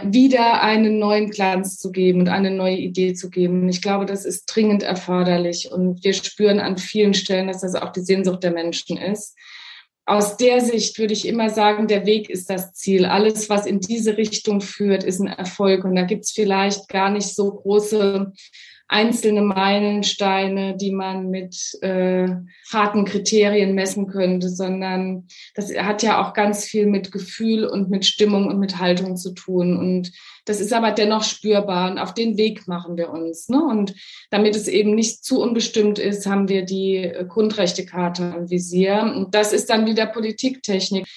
wieder 0.01 0.61
einen 0.61 0.97
neuen 0.97 1.29
Glanz 1.29 1.77
zu 1.77 1.91
geben 1.91 2.21
und 2.21 2.29
eine 2.29 2.49
neue 2.49 2.77
Idee 2.77 3.13
zu 3.13 3.29
geben. 3.29 3.69
Ich 3.69 3.81
glaube, 3.81 4.05
das 4.05 4.25
ist 4.25 4.45
dringend 4.45 4.81
erforderlich 4.81 5.71
und 5.71 6.03
wir 6.03 6.13
spüren 6.13 6.59
an 6.59 6.77
vielen 6.77 7.13
Stellen, 7.13 7.47
dass 7.47 7.61
das 7.61 7.75
auch 7.75 7.91
die 7.91 8.01
Sehnsucht 8.01 8.43
der 8.43 8.51
Menschen 8.51 8.97
ist. 8.97 9.37
Aus 10.05 10.35
der 10.35 10.59
Sicht 10.59 10.97
würde 10.97 11.13
ich 11.13 11.27
immer 11.27 11.49
sagen, 11.49 11.87
der 11.87 12.05
Weg 12.05 12.29
ist 12.29 12.49
das 12.49 12.73
Ziel. 12.73 13.05
Alles, 13.05 13.49
was 13.49 13.65
in 13.65 13.79
diese 13.79 14.17
Richtung 14.17 14.59
führt, 14.59 15.03
ist 15.03 15.21
ein 15.21 15.27
Erfolg. 15.27 15.85
Und 15.85 15.95
da 15.95 16.01
gibt 16.01 16.25
es 16.25 16.31
vielleicht 16.31 16.89
gar 16.89 17.09
nicht 17.09 17.33
so 17.33 17.49
große 17.51 18.33
einzelne 18.87 19.41
Meilensteine, 19.41 20.77
die 20.77 20.91
man 20.91 21.29
mit 21.29 21.55
äh, 21.81 22.27
harten 22.71 23.05
Kriterien 23.05 23.73
messen 23.73 24.07
könnte, 24.07 24.49
sondern 24.49 25.27
das 25.55 25.75
hat 25.75 26.03
ja 26.03 26.21
auch 26.21 26.33
ganz 26.33 26.65
viel 26.65 26.85
mit 26.85 27.11
Gefühl 27.11 27.65
und 27.65 27.89
mit 27.89 28.05
Stimmung 28.05 28.47
und 28.47 28.59
mit 28.59 28.77
Haltung 28.79 29.15
zu 29.15 29.33
tun. 29.33 29.77
Und 29.77 30.11
das 30.45 30.59
ist 30.59 30.73
aber 30.73 30.91
dennoch 30.91 31.23
spürbar 31.23 31.89
und 31.89 31.97
auf 31.97 32.13
den 32.13 32.37
Weg 32.37 32.67
machen 32.67 32.97
wir 32.97 33.09
uns. 33.09 33.47
Ne? 33.49 33.63
Und 33.63 33.95
damit 34.29 34.55
es 34.55 34.67
eben 34.67 34.93
nicht 34.93 35.23
zu 35.23 35.41
unbestimmt 35.41 35.99
ist, 35.99 36.25
haben 36.25 36.49
wir 36.49 36.65
die 36.65 37.11
Grundrechtecharta 37.29 38.35
im 38.35 38.49
Visier. 38.49 39.13
Und 39.15 39.33
das 39.33 39.53
ist 39.53 39.69
dann 39.69 39.85
wieder 39.85 40.05
Politiktechnik. 40.05 41.07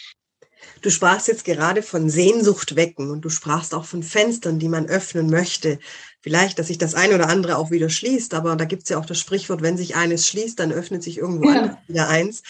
Du 0.83 0.91
sprachst 0.91 1.29
jetzt 1.29 1.45
gerade 1.45 1.83
von 1.83 2.11
Sehnsucht 2.11 2.77
wecken 2.77 3.11
und 3.11 3.23
du 3.23 3.29
sprachst 3.29 3.75
auch 3.75 3.85
von 3.85 4.03
Fenstern, 4.03 4.59
die 4.59 4.69
man 4.69 4.87
öffnen 4.87 5.29
möchte. 5.29 5.79
Vielleicht, 6.21 6.59
dass 6.59 6.69
sich 6.69 6.79
das 6.79 6.95
eine 6.95 7.15
oder 7.15 7.29
andere 7.29 7.57
auch 7.57 7.71
wieder 7.71 7.89
schließt, 7.89 8.35
aber 8.35 8.57
da 8.57 8.65
gibt 8.65 8.85
es 8.85 8.89
ja 8.91 8.99
auch 8.99 9.07
das 9.07 9.19
Sprichwort, 9.19 9.62
wenn 9.62 9.77
sich 9.77 9.97
eines 9.97 10.27
schließt, 10.29 10.59
dann 10.59 10.73
öffnet 10.73 11.03
sich 11.03 11.19
irgendwo 11.19 11.51
ja. 11.51 11.79
wieder 11.87 12.09
eins. 12.09 12.43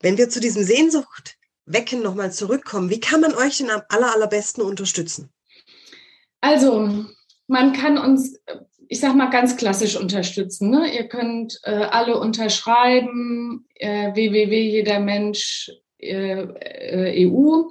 Wenn 0.00 0.18
wir 0.18 0.28
zu 0.28 0.40
diesem 0.40 0.64
Sehnsucht 0.64 1.36
wecken 1.66 2.02
nochmal 2.02 2.32
zurückkommen, 2.32 2.90
wie 2.90 3.00
kann 3.00 3.20
man 3.20 3.34
euch 3.34 3.58
denn 3.58 3.70
am 3.70 3.82
aller, 3.88 4.14
allerbesten 4.14 4.62
unterstützen? 4.62 5.30
Also, 6.40 7.06
man 7.46 7.72
kann 7.72 7.98
uns, 7.98 8.38
ich 8.88 9.00
sag 9.00 9.14
mal, 9.14 9.30
ganz 9.30 9.56
klassisch 9.56 9.96
unterstützen. 9.96 10.70
Ne? 10.70 10.94
Ihr 10.94 11.08
könnt 11.08 11.58
äh, 11.64 11.70
alle 11.70 12.18
unterschreiben, 12.18 13.66
äh, 13.74 14.14
www.jedermensch 14.14 15.68
äh, 15.68 15.72
äh, 15.72 15.87
EU. 16.02 17.62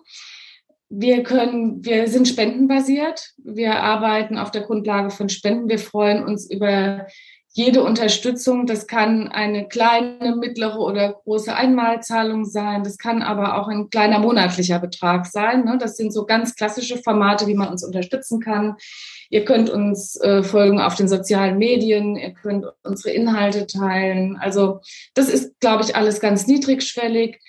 Wir 0.90 1.24
können, 1.24 1.84
wir 1.84 2.08
sind 2.08 2.28
spendenbasiert. 2.28 3.34
Wir 3.38 3.76
arbeiten 3.82 4.38
auf 4.38 4.52
der 4.52 4.62
Grundlage 4.62 5.10
von 5.10 5.28
Spenden. 5.30 5.68
Wir 5.70 5.80
freuen 5.80 6.24
uns 6.24 6.50
über 6.50 7.08
jede 7.58 7.84
Unterstützung. 7.84 8.68
Das 8.68 8.86
kann 8.86 9.30
eine 9.30 9.68
kleine, 9.68 10.36
mittlere 10.36 10.80
oder 10.80 11.14
große 11.24 11.54
Einmalzahlung 11.54 12.46
sein. 12.46 12.84
Das 12.84 13.00
kann 13.00 13.24
aber 13.24 13.60
auch 13.60 13.68
ein 13.68 13.90
kleiner 13.90 14.20
monatlicher 14.20 14.80
Betrag 14.80 15.26
sein. 15.26 15.66
Ne? 15.66 15.78
Das 15.80 15.98
sind 15.98 16.14
so 16.14 16.26
ganz 16.26 16.56
klassische 16.56 16.98
Formate, 16.98 17.48
wie 17.48 17.56
man 17.56 17.70
uns 17.70 17.84
unterstützen 17.84 18.40
kann. 18.40 18.76
Ihr 19.30 19.44
könnt 19.44 19.72
uns 19.72 20.16
äh, 20.22 20.44
folgen 20.44 20.80
auf 20.80 20.96
den 20.96 21.08
sozialen 21.08 21.58
Medien. 21.58 22.16
Ihr 22.16 22.34
könnt 22.34 22.66
unsere 22.84 23.10
Inhalte 23.10 23.66
teilen. 23.66 24.38
Also 24.38 24.82
das 25.16 25.28
ist, 25.28 25.60
glaube 25.60 25.84
ich, 25.84 25.96
alles 25.96 26.20
ganz 26.20 26.46
niedrigschwellig 26.46 27.40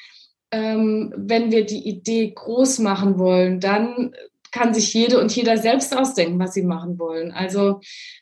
ähm, 0.51 1.13
wenn 1.17 1.51
wir 1.51 1.67
die 1.67 1.89
Idee 1.89 2.33
groß 2.35 2.79
machen 2.79 3.19
wollen, 3.19 3.61
dann 3.61 4.15
kann 4.51 4.75
sich 4.75 4.95
jede 4.95 5.21
und 5.21 5.35
jeder 5.35 5.57
selbst 5.57 5.97
ausdenken, 5.97 6.39
was 6.39 6.55
sie 6.55 6.63
machen 6.63 6.99
wollen. 6.99 7.33
Also 7.33 7.81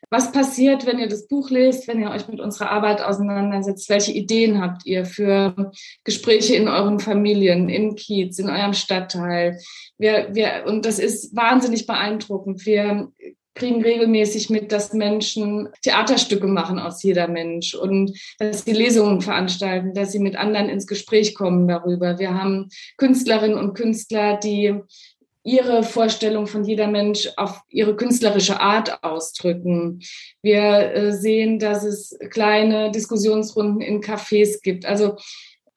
was 0.09 0.31
passiert, 0.31 0.85
wenn 0.85 0.99
ihr 0.99 1.07
das 1.07 1.27
Buch 1.27 1.49
lest, 1.49 1.87
wenn 1.87 2.01
ihr 2.01 2.11
euch 2.11 2.27
mit 2.27 2.39
unserer 2.39 2.69
Arbeit 2.71 3.01
auseinandersetzt? 3.01 3.89
Welche 3.89 4.11
Ideen 4.11 4.61
habt 4.61 4.85
ihr 4.85 5.05
für 5.05 5.71
Gespräche 6.03 6.55
in 6.55 6.67
euren 6.67 6.99
Familien, 6.99 7.69
im 7.69 7.95
Kiez, 7.95 8.39
in 8.39 8.49
eurem 8.49 8.73
Stadtteil? 8.73 9.59
Wir, 9.97 10.29
wir, 10.33 10.65
und 10.67 10.85
das 10.85 10.99
ist 10.99 11.35
wahnsinnig 11.35 11.87
beeindruckend. 11.87 12.65
Wir 12.65 13.09
kriegen 13.57 13.83
regelmäßig 13.83 14.49
mit, 14.49 14.71
dass 14.71 14.93
Menschen 14.93 15.69
Theaterstücke 15.81 16.47
machen 16.47 16.79
aus 16.79 17.03
jeder 17.03 17.27
Mensch 17.27 17.73
und 17.73 18.17
dass 18.39 18.63
sie 18.63 18.71
Lesungen 18.71 19.21
veranstalten, 19.21 19.93
dass 19.93 20.11
sie 20.11 20.19
mit 20.19 20.35
anderen 20.35 20.69
ins 20.69 20.87
Gespräch 20.87 21.35
kommen 21.35 21.67
darüber. 21.67 22.19
Wir 22.19 22.33
haben 22.33 22.69
Künstlerinnen 22.97 23.57
und 23.57 23.73
Künstler, 23.73 24.37
die 24.37 24.75
ihre 25.43 25.81
Vorstellung 25.83 26.45
von 26.45 26.65
jeder 26.65 26.87
Mensch 26.87 27.29
auf 27.37 27.61
ihre 27.69 27.95
künstlerische 27.95 28.59
Art 28.59 29.01
ausdrücken. 29.01 30.01
Wir 30.41 30.93
äh, 30.93 31.13
sehen, 31.13 31.57
dass 31.57 31.85
es 31.85 32.17
kleine 32.31 32.91
Diskussionsrunden 32.91 33.79
in 33.79 34.01
Cafés 34.01 34.61
gibt. 34.61 34.85
Also 34.85 35.15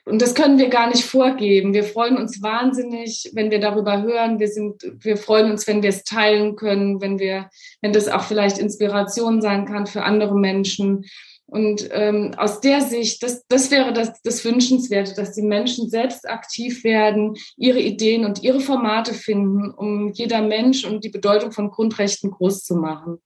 und 0.04 0.22
das 0.22 0.34
können 0.34 0.58
wir 0.58 0.68
gar 0.68 0.88
nicht 0.88 1.04
vorgeben. 1.04 1.74
Wir 1.74 1.84
freuen 1.84 2.16
uns 2.16 2.42
wahnsinnig, 2.42 3.30
wenn 3.34 3.50
wir 3.50 3.60
darüber 3.60 4.02
hören. 4.02 4.38
Wir 4.38 4.48
sind, 4.48 4.82
wir 4.98 5.16
freuen 5.16 5.50
uns, 5.50 5.66
wenn 5.66 5.82
wir 5.82 5.90
es 5.90 6.04
teilen 6.04 6.56
können, 6.56 7.00
wenn 7.00 7.18
wir, 7.18 7.50
wenn 7.80 7.92
das 7.92 8.08
auch 8.08 8.22
vielleicht 8.22 8.58
Inspiration 8.58 9.42
sein 9.42 9.66
kann 9.66 9.86
für 9.86 10.02
andere 10.02 10.36
Menschen. 10.36 11.04
Und 11.46 11.88
ähm, 11.90 12.32
aus 12.36 12.60
der 12.60 12.80
Sicht, 12.80 13.22
das, 13.22 13.44
das 13.48 13.70
wäre 13.70 13.92
das, 13.92 14.22
das 14.22 14.44
Wünschenswerte, 14.44 15.14
dass 15.14 15.32
die 15.32 15.42
Menschen 15.42 15.90
selbst 15.90 16.28
aktiv 16.28 16.84
werden, 16.84 17.34
ihre 17.56 17.80
Ideen 17.80 18.24
und 18.24 18.42
ihre 18.42 18.60
Formate 18.60 19.14
finden, 19.14 19.70
um 19.70 20.12
jeder 20.12 20.42
Mensch 20.42 20.84
und 20.84 21.02
die 21.02 21.08
Bedeutung 21.08 21.50
von 21.50 21.70
Grundrechten 21.70 22.30
groß 22.30 22.62
zu 22.62 22.76
machen. 22.76 23.20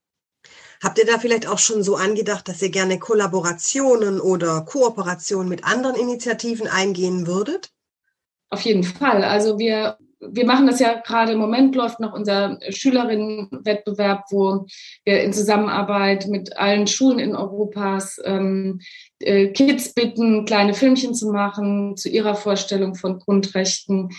Habt 0.85 0.99
ihr 0.99 1.07
da 1.07 1.19
vielleicht 1.19 1.49
auch 1.49 1.59
schon 1.59 1.83
so 1.83 1.97
angedacht, 1.97 2.47
dass 2.47 2.61
ihr 2.61 2.69
gerne 2.69 2.99
Kollaborationen 2.99 4.21
oder 4.21 4.61
Kooperationen 4.61 5.49
mit 5.49 5.65
anderen 5.65 5.97
Initiativen 5.97 6.69
eingehen 6.69 7.27
würdet? 7.27 7.71
Auf 8.51 8.61
jeden 8.61 8.85
Fall. 8.85 9.25
Also 9.25 9.59
wir, 9.59 9.97
wir 10.21 10.45
machen 10.45 10.67
das 10.67 10.81
ja 10.81 11.01
gerade 11.01 11.33
im 11.33 11.39
Moment, 11.39 11.75
läuft 11.75 12.01
noch 12.01 12.13
unser 12.13 12.59
Schülerinnenwettbewerb, 12.69 14.25
wo 14.31 14.67
wir 15.07 15.23
in 15.23 15.33
Zusammenarbeit 15.33 16.27
mit 16.27 16.55
allen 16.59 16.87
Schulen 16.87 17.19
in 17.19 17.35
Europas 17.35 18.21
ähm, 18.23 18.83
äh, 19.21 19.49
Kids 19.49 19.95
bitten, 19.95 20.45
kleine 20.45 20.75
Filmchen 20.75 21.15
zu 21.15 21.33
machen 21.33 21.97
zu 21.97 22.11
ihrer 22.11 22.35
Vorstellung 22.35 22.95
von 22.95 23.21
Grundrechten. 23.21 24.11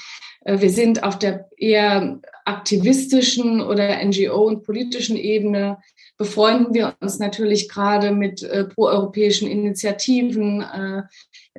Äh, 0.45 0.61
wir 0.61 0.71
sind 0.71 1.03
auf 1.03 1.19
der 1.19 1.47
eher 1.57 2.19
aktivistischen 2.43 3.61
oder 3.61 4.03
NGO 4.03 4.47
und 4.47 4.63
politischen 4.63 5.15
Ebene 5.15 5.77
befreunden 6.17 6.73
wir 6.73 6.95
uns 6.99 7.19
natürlich 7.19 7.69
gerade 7.69 8.11
mit 8.11 8.43
äh, 8.43 8.65
proeuropäischen 8.65 9.49
Initiativen. 9.49 10.61
Äh, 10.61 11.03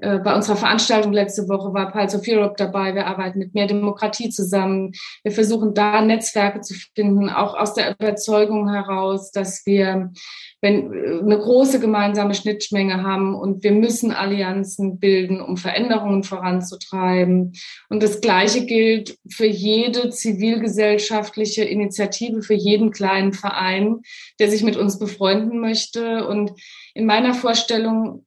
bei 0.01 0.35
unserer 0.35 0.57
Veranstaltung 0.57 1.13
letzte 1.13 1.49
Woche 1.49 1.73
war 1.73 1.91
Pulse 1.91 2.19
of 2.19 2.29
Europe 2.29 2.55
dabei. 2.59 2.95
Wir 2.95 3.07
arbeiten 3.07 3.39
mit 3.39 3.55
mehr 3.55 3.67
Demokratie 3.67 4.29
zusammen. 4.29 4.93
Wir 5.23 5.33
versuchen 5.33 5.73
da 5.73 6.03
Netzwerke 6.03 6.61
zu 6.61 6.75
finden, 6.95 7.31
auch 7.31 7.55
aus 7.55 7.73
der 7.73 7.93
Überzeugung 7.93 8.71
heraus, 8.71 9.31
dass 9.31 9.65
wir 9.65 10.11
wenn 10.67 10.93
äh, 10.93 11.21
eine 11.21 11.39
große 11.39 11.81
gemeinsame 11.81 12.35
Schnittmenge 12.35 13.03
haben 13.03 13.35
und 13.35 13.63
wir 13.63 13.73
müssen 13.73 14.11
Allianzen 14.11 14.99
bilden, 14.99 15.41
um 15.41 15.57
Veränderungen 15.57 16.25
voranzutreiben. 16.25 17.53
Und 17.89 18.03
das 18.03 18.21
Gleiche 18.21 18.67
gilt 18.67 19.17
für 19.31 19.47
jede 19.47 20.11
zivilgesellschaftliche 20.11 21.65
Initiative, 21.65 22.43
für 22.43 22.55
jeden 22.55 22.91
kleinen 22.91 23.33
Verein, 23.33 24.01
der 24.41 24.51
sich 24.51 24.63
mit 24.63 24.77
uns 24.77 24.99
befreunden 24.99 25.61
möchte. 25.61 26.27
Und 26.27 26.53
in 26.95 27.07
meiner 27.07 27.35
Vorstellung 27.35 28.26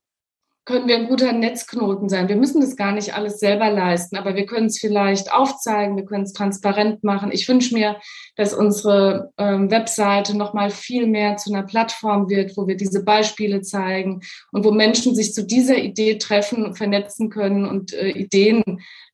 können 0.69 0.88
wir 0.88 0.97
ein 0.97 1.08
guter 1.08 1.34
Netzknoten 1.34 2.10
sein. 2.10 2.29
Wir 2.29 2.36
müssen 2.36 2.62
das 2.62 2.75
gar 2.75 2.91
nicht 2.91 3.15
alles 3.15 3.39
selber 3.39 3.71
leisten, 3.71 4.17
aber 4.17 4.36
wir 4.36 4.45
können 4.45 4.67
es 4.67 4.77
vielleicht 4.77 5.34
aufzeigen, 5.34 5.97
wir 5.97 6.05
können 6.05 6.25
es 6.25 6.34
transparent 6.34 7.03
machen. 7.03 7.32
Ich 7.32 7.49
wünsche 7.49 7.73
mir, 7.73 7.99
dass 8.36 8.53
unsere 8.53 9.32
ähm, 9.39 9.71
Webseite 9.71 10.38
noch 10.38 10.53
mal 10.53 10.69
viel 10.69 11.08
mehr 11.08 11.38
zu 11.38 11.51
einer 11.51 11.63
Plattform 11.63 12.29
wird, 12.29 12.55
wo 12.55 12.67
wir 12.67 12.77
diese 12.77 13.03
Beispiele 13.03 13.62
zeigen 13.62 14.21
und 14.51 14.63
wo 14.63 14.69
Menschen 14.69 15.15
sich 15.15 15.34
zu 15.34 15.43
dieser 15.43 15.77
Idee 15.77 16.19
treffen, 16.19 16.75
vernetzen 16.75 17.32
können 17.32 17.65
und 17.65 17.93
äh, 17.93 18.10
Ideen 18.10 18.63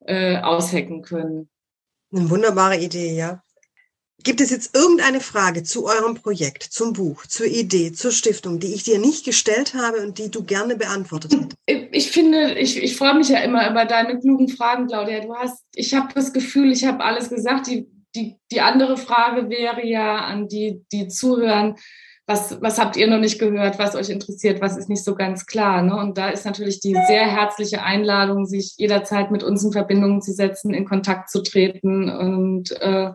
äh, 0.05 0.41
aushacken 0.41 1.03
können. 1.03 1.47
Eine 2.13 2.29
wunderbare 2.29 2.75
Idee, 2.77 3.15
ja. 3.15 3.44
Gibt 4.25 4.41
es 4.41 4.49
jetzt 4.49 4.75
irgendeine 4.75 5.19
Frage 5.19 5.61
zu 5.61 5.85
eurem 5.85 6.15
Projekt, 6.15 6.63
zum 6.63 6.93
Buch, 6.93 7.27
zur 7.27 7.45
Idee, 7.45 7.91
zur 7.91 8.11
Stiftung, 8.11 8.59
die 8.59 8.73
ich 8.73 8.83
dir 8.83 8.97
nicht 8.97 9.23
gestellt 9.23 9.75
habe 9.75 10.01
und 10.01 10.17
die 10.17 10.31
du 10.31 10.43
gerne 10.43 10.75
beantwortet 10.75 11.31
hättest? 11.31 11.55
Ich 11.91 12.09
finde, 12.09 12.55
ich, 12.55 12.81
ich 12.81 12.97
freue 12.97 13.13
mich 13.13 13.29
ja 13.29 13.38
immer 13.41 13.69
über 13.69 13.85
deine 13.85 14.19
klugen 14.19 14.49
Fragen, 14.49 14.88
Claudia. 14.88 15.19
Du 15.19 15.35
hast, 15.35 15.63
ich 15.75 15.93
habe 15.93 16.11
das 16.15 16.33
Gefühl, 16.33 16.71
ich 16.71 16.85
habe 16.85 17.03
alles 17.03 17.29
gesagt. 17.29 17.67
Die, 17.67 17.88
die, 18.15 18.35
die 18.51 18.61
andere 18.61 18.97
Frage 18.97 19.47
wäre 19.51 19.85
ja 19.85 20.17
an 20.17 20.47
die, 20.47 20.81
die 20.91 21.07
zuhören, 21.07 21.75
was, 22.27 22.59
was 22.59 22.79
habt 22.79 22.97
ihr 22.97 23.07
noch 23.07 23.19
nicht 23.19 23.38
gehört, 23.38 23.77
was 23.77 23.95
euch 23.95 24.09
interessiert, 24.09 24.59
was 24.59 24.77
ist 24.77 24.89
nicht 24.89 25.03
so 25.03 25.13
ganz 25.13 25.45
klar. 25.45 25.83
Ne? 25.83 25.95
Und 25.95 26.17
da 26.17 26.29
ist 26.29 26.45
natürlich 26.45 26.79
die 26.79 26.93
sehr 27.07 27.25
herzliche 27.25 27.83
Einladung, 27.83 28.45
sich 28.45 28.73
jederzeit 28.77 29.29
mit 29.29 29.43
uns 29.43 29.63
in 29.63 29.71
Verbindung 29.71 30.21
zu 30.21 30.33
setzen, 30.33 30.73
in 30.73 30.85
Kontakt 30.85 31.29
zu 31.29 31.43
treten 31.43 32.09
und 32.09 32.71
äh, 32.81 33.11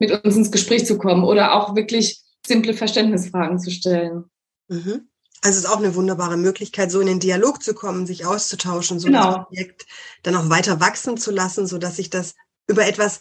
mit 0.00 0.24
uns 0.24 0.36
ins 0.36 0.50
Gespräch 0.50 0.86
zu 0.86 0.98
kommen 0.98 1.22
oder 1.22 1.54
auch 1.54 1.76
wirklich 1.76 2.22
simple 2.44 2.74
Verständnisfragen 2.74 3.60
zu 3.60 3.70
stellen. 3.70 4.24
Mhm. 4.68 5.08
Also 5.42 5.58
es 5.58 5.64
ist 5.64 5.70
auch 5.70 5.78
eine 5.78 5.94
wunderbare 5.94 6.36
Möglichkeit, 6.36 6.90
so 6.90 7.00
in 7.00 7.06
den 7.06 7.20
Dialog 7.20 7.62
zu 7.62 7.74
kommen, 7.74 8.06
sich 8.06 8.26
auszutauschen, 8.26 8.98
so 8.98 9.06
genau. 9.06 9.36
das 9.36 9.46
Projekt 9.46 9.86
dann 10.24 10.34
auch 10.34 10.50
weiter 10.50 10.80
wachsen 10.80 11.16
zu 11.16 11.30
lassen, 11.30 11.68
so 11.68 11.78
dass 11.78 11.96
sich 11.96 12.10
das 12.10 12.34
über 12.66 12.86
etwas, 12.88 13.20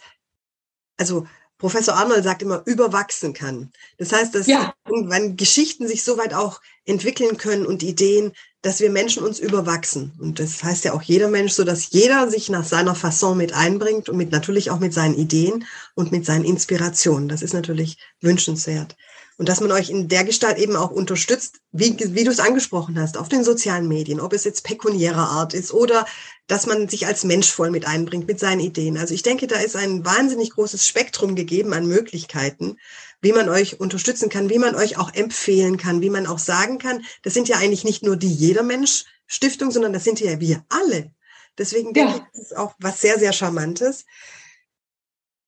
also 0.97 1.27
Professor 1.57 1.95
Arnold 1.95 2.23
sagt 2.23 2.41
immer, 2.41 2.61
überwachsen 2.65 3.33
kann. 3.33 3.71
Das 3.97 4.11
heißt, 4.11 4.35
dass 4.35 4.47
ja. 4.47 4.73
irgendwann 4.87 5.37
Geschichten 5.37 5.87
sich 5.87 6.03
so 6.03 6.17
weit 6.17 6.33
auch 6.33 6.61
entwickeln 6.85 7.37
können 7.37 7.65
und 7.65 7.83
Ideen, 7.83 8.31
dass 8.61 8.79
wir 8.79 8.89
Menschen 8.89 9.23
uns 9.23 9.39
überwachsen. 9.39 10.13
Und 10.19 10.39
das 10.39 10.63
heißt 10.63 10.85
ja 10.85 10.93
auch 10.93 11.01
jeder 11.01 11.29
Mensch, 11.29 11.53
so 11.53 11.63
dass 11.63 11.91
jeder 11.91 12.29
sich 12.29 12.49
nach 12.49 12.65
seiner 12.65 12.95
Fasson 12.95 13.37
mit 13.37 13.53
einbringt 13.53 14.09
und 14.09 14.17
mit 14.17 14.31
natürlich 14.31 14.71
auch 14.71 14.79
mit 14.79 14.93
seinen 14.93 15.15
Ideen 15.15 15.65
und 15.95 16.11
mit 16.11 16.25
seinen 16.25 16.45
Inspirationen. 16.45 17.29
Das 17.29 17.41
ist 17.41 17.53
natürlich 17.53 17.97
wünschenswert. 18.21 18.95
Und 19.37 19.49
dass 19.49 19.61
man 19.61 19.71
euch 19.71 19.91
in 19.91 20.07
der 20.07 20.23
Gestalt 20.23 20.57
eben 20.57 20.75
auch 20.75 20.89
unterstützt, 20.89 21.59
wie, 21.71 21.95
wie 22.15 22.23
du 22.23 22.31
es 22.31 22.39
angesprochen 22.39 22.99
hast, 22.99 23.17
auf 23.17 23.29
den 23.29 23.43
sozialen 23.43 23.87
Medien, 23.87 24.19
ob 24.19 24.33
es 24.33 24.43
jetzt 24.43 24.63
pekuniärer 24.63 25.29
Art 25.29 25.53
ist 25.53 25.71
oder 25.73 26.07
dass 26.47 26.65
man 26.65 26.89
sich 26.89 27.05
als 27.05 27.23
Mensch 27.23 27.51
voll 27.51 27.69
mit 27.69 27.85
einbringt 27.85 28.27
mit 28.27 28.39
seinen 28.39 28.61
Ideen. 28.61 28.97
Also 28.97 29.13
ich 29.13 29.21
denke, 29.21 29.45
da 29.45 29.59
ist 29.59 29.75
ein 29.75 30.03
wahnsinnig 30.03 30.51
großes 30.51 30.87
Spektrum 30.87 31.35
gegeben 31.35 31.73
an 31.73 31.85
Möglichkeiten, 31.85 32.77
wie 33.21 33.31
man 33.31 33.47
euch 33.47 33.79
unterstützen 33.79 34.29
kann, 34.29 34.49
wie 34.49 34.59
man 34.59 34.75
euch 34.75 34.97
auch 34.97 35.13
empfehlen 35.13 35.77
kann, 35.77 36.01
wie 36.01 36.09
man 36.09 36.25
auch 36.25 36.39
sagen 36.39 36.79
kann, 36.79 37.05
das 37.21 37.35
sind 37.35 37.47
ja 37.47 37.57
eigentlich 37.57 37.83
nicht 37.83 38.03
nur 38.03 38.15
die 38.15 38.33
Jeder 38.33 38.63
Mensch 38.63 39.05
Stiftung, 39.27 39.71
sondern 39.71 39.93
das 39.93 40.03
sind 40.03 40.19
ja 40.19 40.39
wir 40.39 40.65
alle. 40.69 41.11
Deswegen 41.57 41.93
denke 41.93 42.11
ja. 42.11 42.17
ich, 42.17 42.23
das 42.33 42.41
ist 42.43 42.57
auch 42.57 42.73
was 42.79 43.01
sehr, 43.01 43.19
sehr 43.19 43.33
Charmantes. 43.33 44.05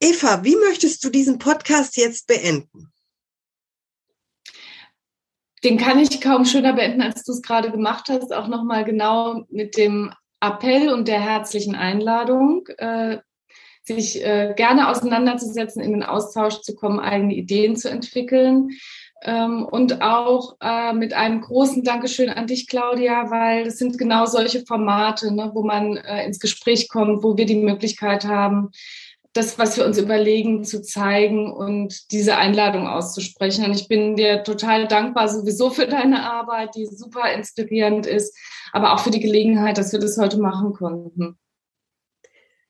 Eva, 0.01 0.43
wie 0.43 0.55
möchtest 0.55 1.03
du 1.03 1.09
diesen 1.09 1.39
Podcast 1.39 1.97
jetzt 1.97 2.27
beenden? 2.27 2.91
Den 5.63 5.77
kann 5.77 5.99
ich 5.99 6.21
kaum 6.21 6.45
schöner 6.45 6.73
beenden, 6.73 7.01
als 7.01 7.23
du 7.23 7.33
es 7.33 7.41
gerade 7.41 7.71
gemacht 7.71 8.05
hast. 8.09 8.33
Auch 8.33 8.47
nochmal 8.47 8.85
genau 8.85 9.43
mit 9.49 9.77
dem 9.77 10.11
Appell 10.39 10.89
und 10.89 11.07
der 11.07 11.19
herzlichen 11.19 11.75
Einladung, 11.75 12.67
äh, 12.77 13.17
sich 13.83 14.23
äh, 14.23 14.53
gerne 14.55 14.89
auseinanderzusetzen, 14.89 15.81
in 15.81 15.91
den 15.91 16.03
Austausch 16.03 16.61
zu 16.61 16.75
kommen, 16.75 16.99
eigene 16.99 17.33
Ideen 17.33 17.75
zu 17.75 17.89
entwickeln. 17.89 18.69
Ähm, 19.21 19.65
und 19.65 20.01
auch 20.01 20.55
äh, 20.61 20.93
mit 20.93 21.13
einem 21.13 21.41
großen 21.41 21.83
Dankeschön 21.83 22.29
an 22.29 22.47
dich, 22.47 22.67
Claudia, 22.67 23.29
weil 23.29 23.65
das 23.65 23.77
sind 23.77 23.97
genau 23.97 24.25
solche 24.25 24.65
Formate, 24.65 25.33
ne, 25.33 25.51
wo 25.53 25.63
man 25.63 25.97
äh, 25.97 26.25
ins 26.25 26.39
Gespräch 26.39 26.87
kommt, 26.87 27.21
wo 27.21 27.35
wir 27.35 27.45
die 27.45 27.57
Möglichkeit 27.57 28.23
haben, 28.23 28.69
das, 29.33 29.59
was 29.59 29.77
wir 29.77 29.85
uns 29.85 29.97
überlegen, 29.97 30.63
zu 30.63 30.81
zeigen 30.81 31.51
und 31.51 32.11
diese 32.11 32.35
Einladung 32.37 32.87
auszusprechen. 32.87 33.65
Und 33.65 33.73
ich 33.73 33.87
bin 33.87 34.15
dir 34.15 34.43
total 34.43 34.87
dankbar 34.87 35.29
sowieso 35.29 35.69
für 35.69 35.87
deine 35.87 36.23
Arbeit, 36.23 36.75
die 36.75 36.87
super 36.87 37.31
inspirierend 37.31 38.05
ist, 38.07 38.35
aber 38.71 38.93
auch 38.93 38.99
für 38.99 39.11
die 39.11 39.19
Gelegenheit, 39.19 39.77
dass 39.77 39.91
wir 39.91 39.99
das 39.99 40.17
heute 40.17 40.39
machen 40.39 40.73
konnten. 40.73 41.37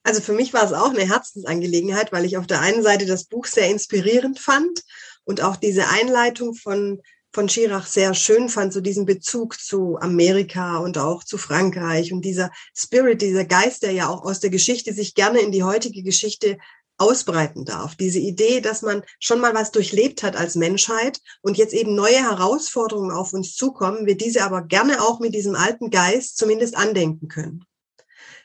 Also 0.03 0.21
für 0.21 0.33
mich 0.33 0.53
war 0.53 0.63
es 0.63 0.73
auch 0.73 0.89
eine 0.89 1.07
Herzensangelegenheit, 1.07 2.11
weil 2.11 2.25
ich 2.25 2.37
auf 2.37 2.47
der 2.47 2.61
einen 2.61 2.83
Seite 2.83 3.05
das 3.05 3.25
Buch 3.25 3.45
sehr 3.45 3.69
inspirierend 3.69 4.39
fand 4.39 4.81
und 5.23 5.43
auch 5.43 5.55
diese 5.55 5.87
Einleitung 5.87 6.55
von 6.55 7.01
von 7.33 7.47
Schirach 7.47 7.85
sehr 7.85 8.13
schön 8.13 8.49
fand, 8.49 8.73
so 8.73 8.81
diesen 8.81 9.05
Bezug 9.05 9.59
zu 9.59 9.97
Amerika 9.99 10.77
und 10.77 10.97
auch 10.97 11.23
zu 11.23 11.37
Frankreich 11.37 12.11
und 12.11 12.23
dieser 12.23 12.51
Spirit, 12.75 13.21
dieser 13.21 13.45
Geist, 13.45 13.83
der 13.83 13.91
ja 13.91 14.09
auch 14.09 14.23
aus 14.23 14.39
der 14.39 14.49
Geschichte 14.49 14.93
sich 14.93 15.13
gerne 15.13 15.39
in 15.39 15.51
die 15.51 15.63
heutige 15.63 16.01
Geschichte 16.01 16.57
ausbreiten 16.97 17.65
darf. 17.65 17.95
Diese 17.95 18.19
Idee, 18.19 18.61
dass 18.61 18.81
man 18.81 19.03
schon 19.19 19.39
mal 19.39 19.53
was 19.53 19.71
durchlebt 19.71 20.21
hat 20.23 20.35
als 20.35 20.55
Menschheit 20.55 21.19
und 21.41 21.57
jetzt 21.57 21.73
eben 21.73 21.95
neue 21.95 22.17
Herausforderungen 22.17 23.11
auf 23.11 23.33
uns 23.33 23.55
zukommen, 23.55 24.05
wir 24.05 24.17
diese 24.17 24.43
aber 24.43 24.63
gerne 24.63 25.01
auch 25.01 25.19
mit 25.19 25.33
diesem 25.33 25.55
alten 25.55 25.91
Geist 25.91 26.37
zumindest 26.37 26.75
andenken 26.75 27.27
können 27.27 27.63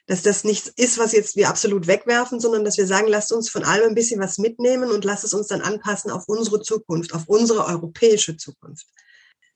dass 0.07 0.23
das 0.23 0.45
nichts 0.45 0.71
ist, 0.77 0.99
was 0.99 1.13
jetzt 1.13 1.37
wir 1.37 1.49
absolut 1.49 1.87
wegwerfen, 1.87 2.41
sondern 2.41 2.65
dass 2.65 2.77
wir 2.77 2.87
sagen, 2.87 3.09
lasst 3.09 3.33
uns 3.33 3.49
von 3.49 3.65
allem 3.65 3.91
ein 3.91 3.95
bisschen 3.95 4.21
was 4.21 4.39
mitnehmen 4.39 4.91
und 4.91 5.05
lasst 5.05 5.25
es 5.25 5.35
uns 5.35 5.47
dann 5.47 5.63
anpassen 5.63 6.11
auf 6.11 6.25
unsere 6.27 6.61
Zukunft, 6.61 7.15
auf 7.15 7.25
unsere 7.27 7.65
europäische 7.67 8.37
Zukunft. 8.37 8.87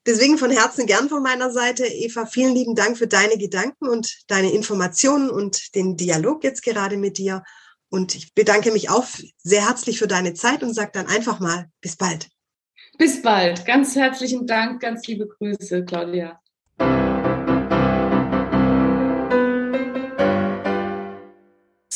Deswegen 0.06 0.38
von 0.38 0.50
Herzen 0.50 0.86
gern 0.86 1.10
von 1.10 1.22
meiner 1.22 1.50
Seite, 1.50 1.84
Eva, 1.84 2.24
vielen 2.24 2.54
lieben 2.54 2.74
Dank 2.74 2.96
für 2.96 3.06
deine 3.06 3.36
Gedanken 3.36 3.88
und 3.88 4.22
deine 4.26 4.52
Informationen 4.52 5.28
und 5.28 5.74
den 5.74 5.98
Dialog 5.98 6.44
jetzt 6.44 6.62
gerade 6.62 6.96
mit 6.96 7.18
dir. 7.18 7.42
Und 7.90 8.14
ich 8.14 8.32
bedanke 8.34 8.70
mich 8.72 8.88
auch 8.88 9.06
sehr 9.36 9.66
herzlich 9.66 9.98
für 9.98 10.06
deine 10.06 10.32
Zeit 10.32 10.62
und 10.62 10.72
sage 10.72 10.92
dann 10.94 11.08
einfach 11.08 11.40
mal 11.40 11.68
bis 11.82 11.96
bald. 11.96 12.28
Bis 12.96 13.20
bald. 13.20 13.66
Ganz 13.66 13.96
herzlichen 13.96 14.46
Dank, 14.46 14.80
ganz 14.80 15.06
liebe 15.06 15.28
Grüße, 15.28 15.84
Claudia. 15.84 16.40